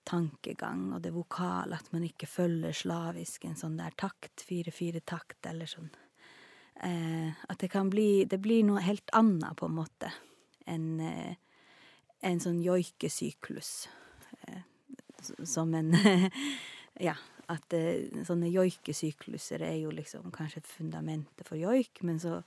[0.08, 5.70] tankegang, og det vokale, at man ikke følger slavisk en sånn der takt, fire-fire-takt, eller
[5.70, 5.90] sånn.
[6.84, 10.10] Eh, at det kan bli Det blir noe helt annet, på en måte,
[10.66, 11.36] enn eh,
[12.24, 13.74] en sånn joikesyklus.
[14.48, 14.64] Eh,
[15.44, 15.94] som en
[17.08, 17.16] Ja,
[17.52, 22.42] at eh, sånne joikesykluser er jo liksom kanskje fundamentet for joik, men så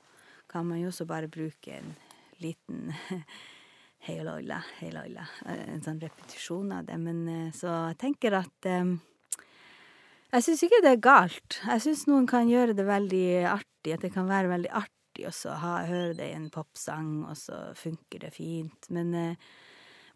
[0.51, 1.95] kan man jo også bare bruke en
[2.43, 2.93] liten
[4.07, 6.97] hei og loila, hei loila, eh, en sånn repetisjon av det.
[7.03, 8.97] Men eh, så jeg tenker at eh,
[10.33, 11.61] Jeg syns ikke det er galt.
[11.65, 15.55] Jeg syns noen kan gjøre det veldig artig, at det kan være veldig artig å
[15.57, 18.91] høre det i en popsang, og så funker det fint.
[18.93, 19.37] Men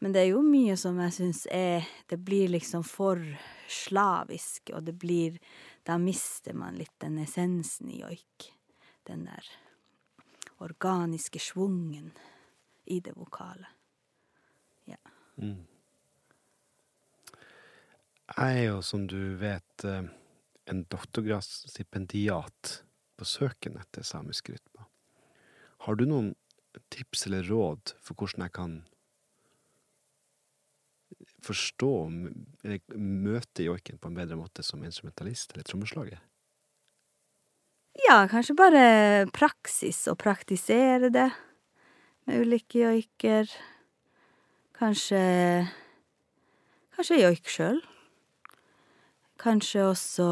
[0.01, 3.21] men det er jo mye som jeg syns er Det blir liksom for
[3.69, 5.37] slavisk, og det blir
[5.85, 8.49] Da mister man litt den essensen i joik.
[9.05, 9.45] Den der
[10.61, 12.13] organiske schwungen
[12.85, 13.67] i det vokale.
[15.41, 15.67] Mm.
[18.31, 20.07] Jeg er jo, som du vet, eh,
[20.71, 22.77] en doktorgradsstipendiat
[23.19, 24.87] på søken etter samisk rytme.
[25.87, 26.35] Har du noen
[26.93, 28.79] tips eller råd for hvordan jeg kan
[31.43, 31.93] forstå
[32.63, 36.21] eller møte joiken på en bedre måte som instrumentalist eller trommeslager?
[38.11, 38.85] ja, kanskje bare
[39.35, 41.29] praksis, og praktisere det
[42.27, 43.51] med ulike joiker.
[44.81, 45.69] Kanskje
[46.97, 47.83] Kanskje joik sjøl.
[49.41, 50.29] Kanskje også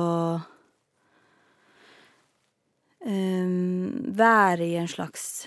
[3.05, 5.47] em, være i en slags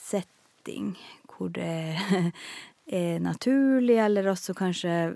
[0.00, 0.96] setting
[1.32, 1.96] hvor det
[3.00, 5.14] er naturlig, eller også kanskje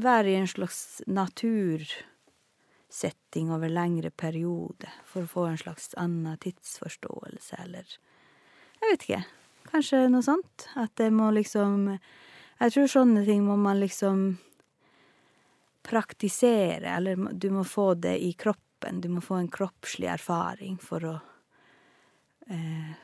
[0.00, 7.54] være i en slags natursetting over lengre periode for å få en slags annen tidsforståelse,
[7.64, 7.86] eller
[8.80, 9.24] Jeg vet ikke.
[9.70, 10.68] Kanskje noe sånt.
[10.78, 14.26] At det må liksom Jeg tror sånne ting må man liksom
[15.84, 19.02] praktisere, eller du må få det i kroppen.
[19.04, 21.14] Du må få en kroppslig erfaring for å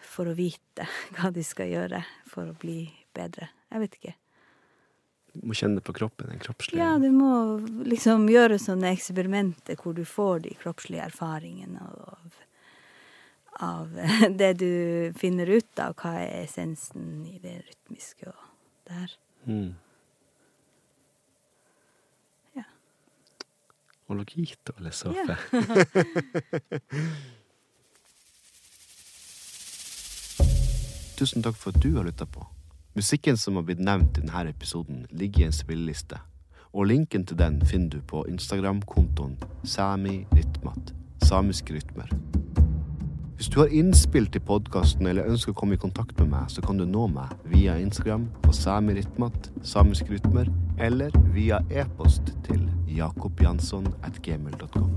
[0.04, 0.86] for å vite
[1.16, 2.82] hva de skal gjøre for å bli
[3.16, 3.50] bedre.
[3.70, 4.16] Jeg vet ikke.
[5.30, 9.94] Du må kjenne på kroppen, den kroppslige Ja, du må liksom gjøre sånne eksperimenter hvor
[9.94, 12.40] du får de kroppslige erfaringene av,
[13.62, 13.88] av
[14.40, 18.34] det du finner ut av, hva er essensen i det rytmiske og
[18.88, 19.10] det her.
[19.46, 19.74] Mm.
[22.56, 22.62] Ja.
[24.08, 25.36] Ho logito eller så Ja.
[31.20, 32.46] Tusen takk for at du har lytta på.
[32.96, 36.16] Musikken som har blitt nevnt i denne episoden, ligger i en spilleliste,
[36.72, 39.36] og linken til den finner du på Instagram-kontoen
[39.68, 42.08] samirytmat, samiske rytmer.
[43.40, 46.60] Hvis du har innspill til podkasten eller ønsker å komme i kontakt med meg, så
[46.60, 52.68] kan du nå meg via Instagram på samirytmat, samisk rytmer, eller via e-post til
[53.00, 54.92] jakobjansson at gmail.com.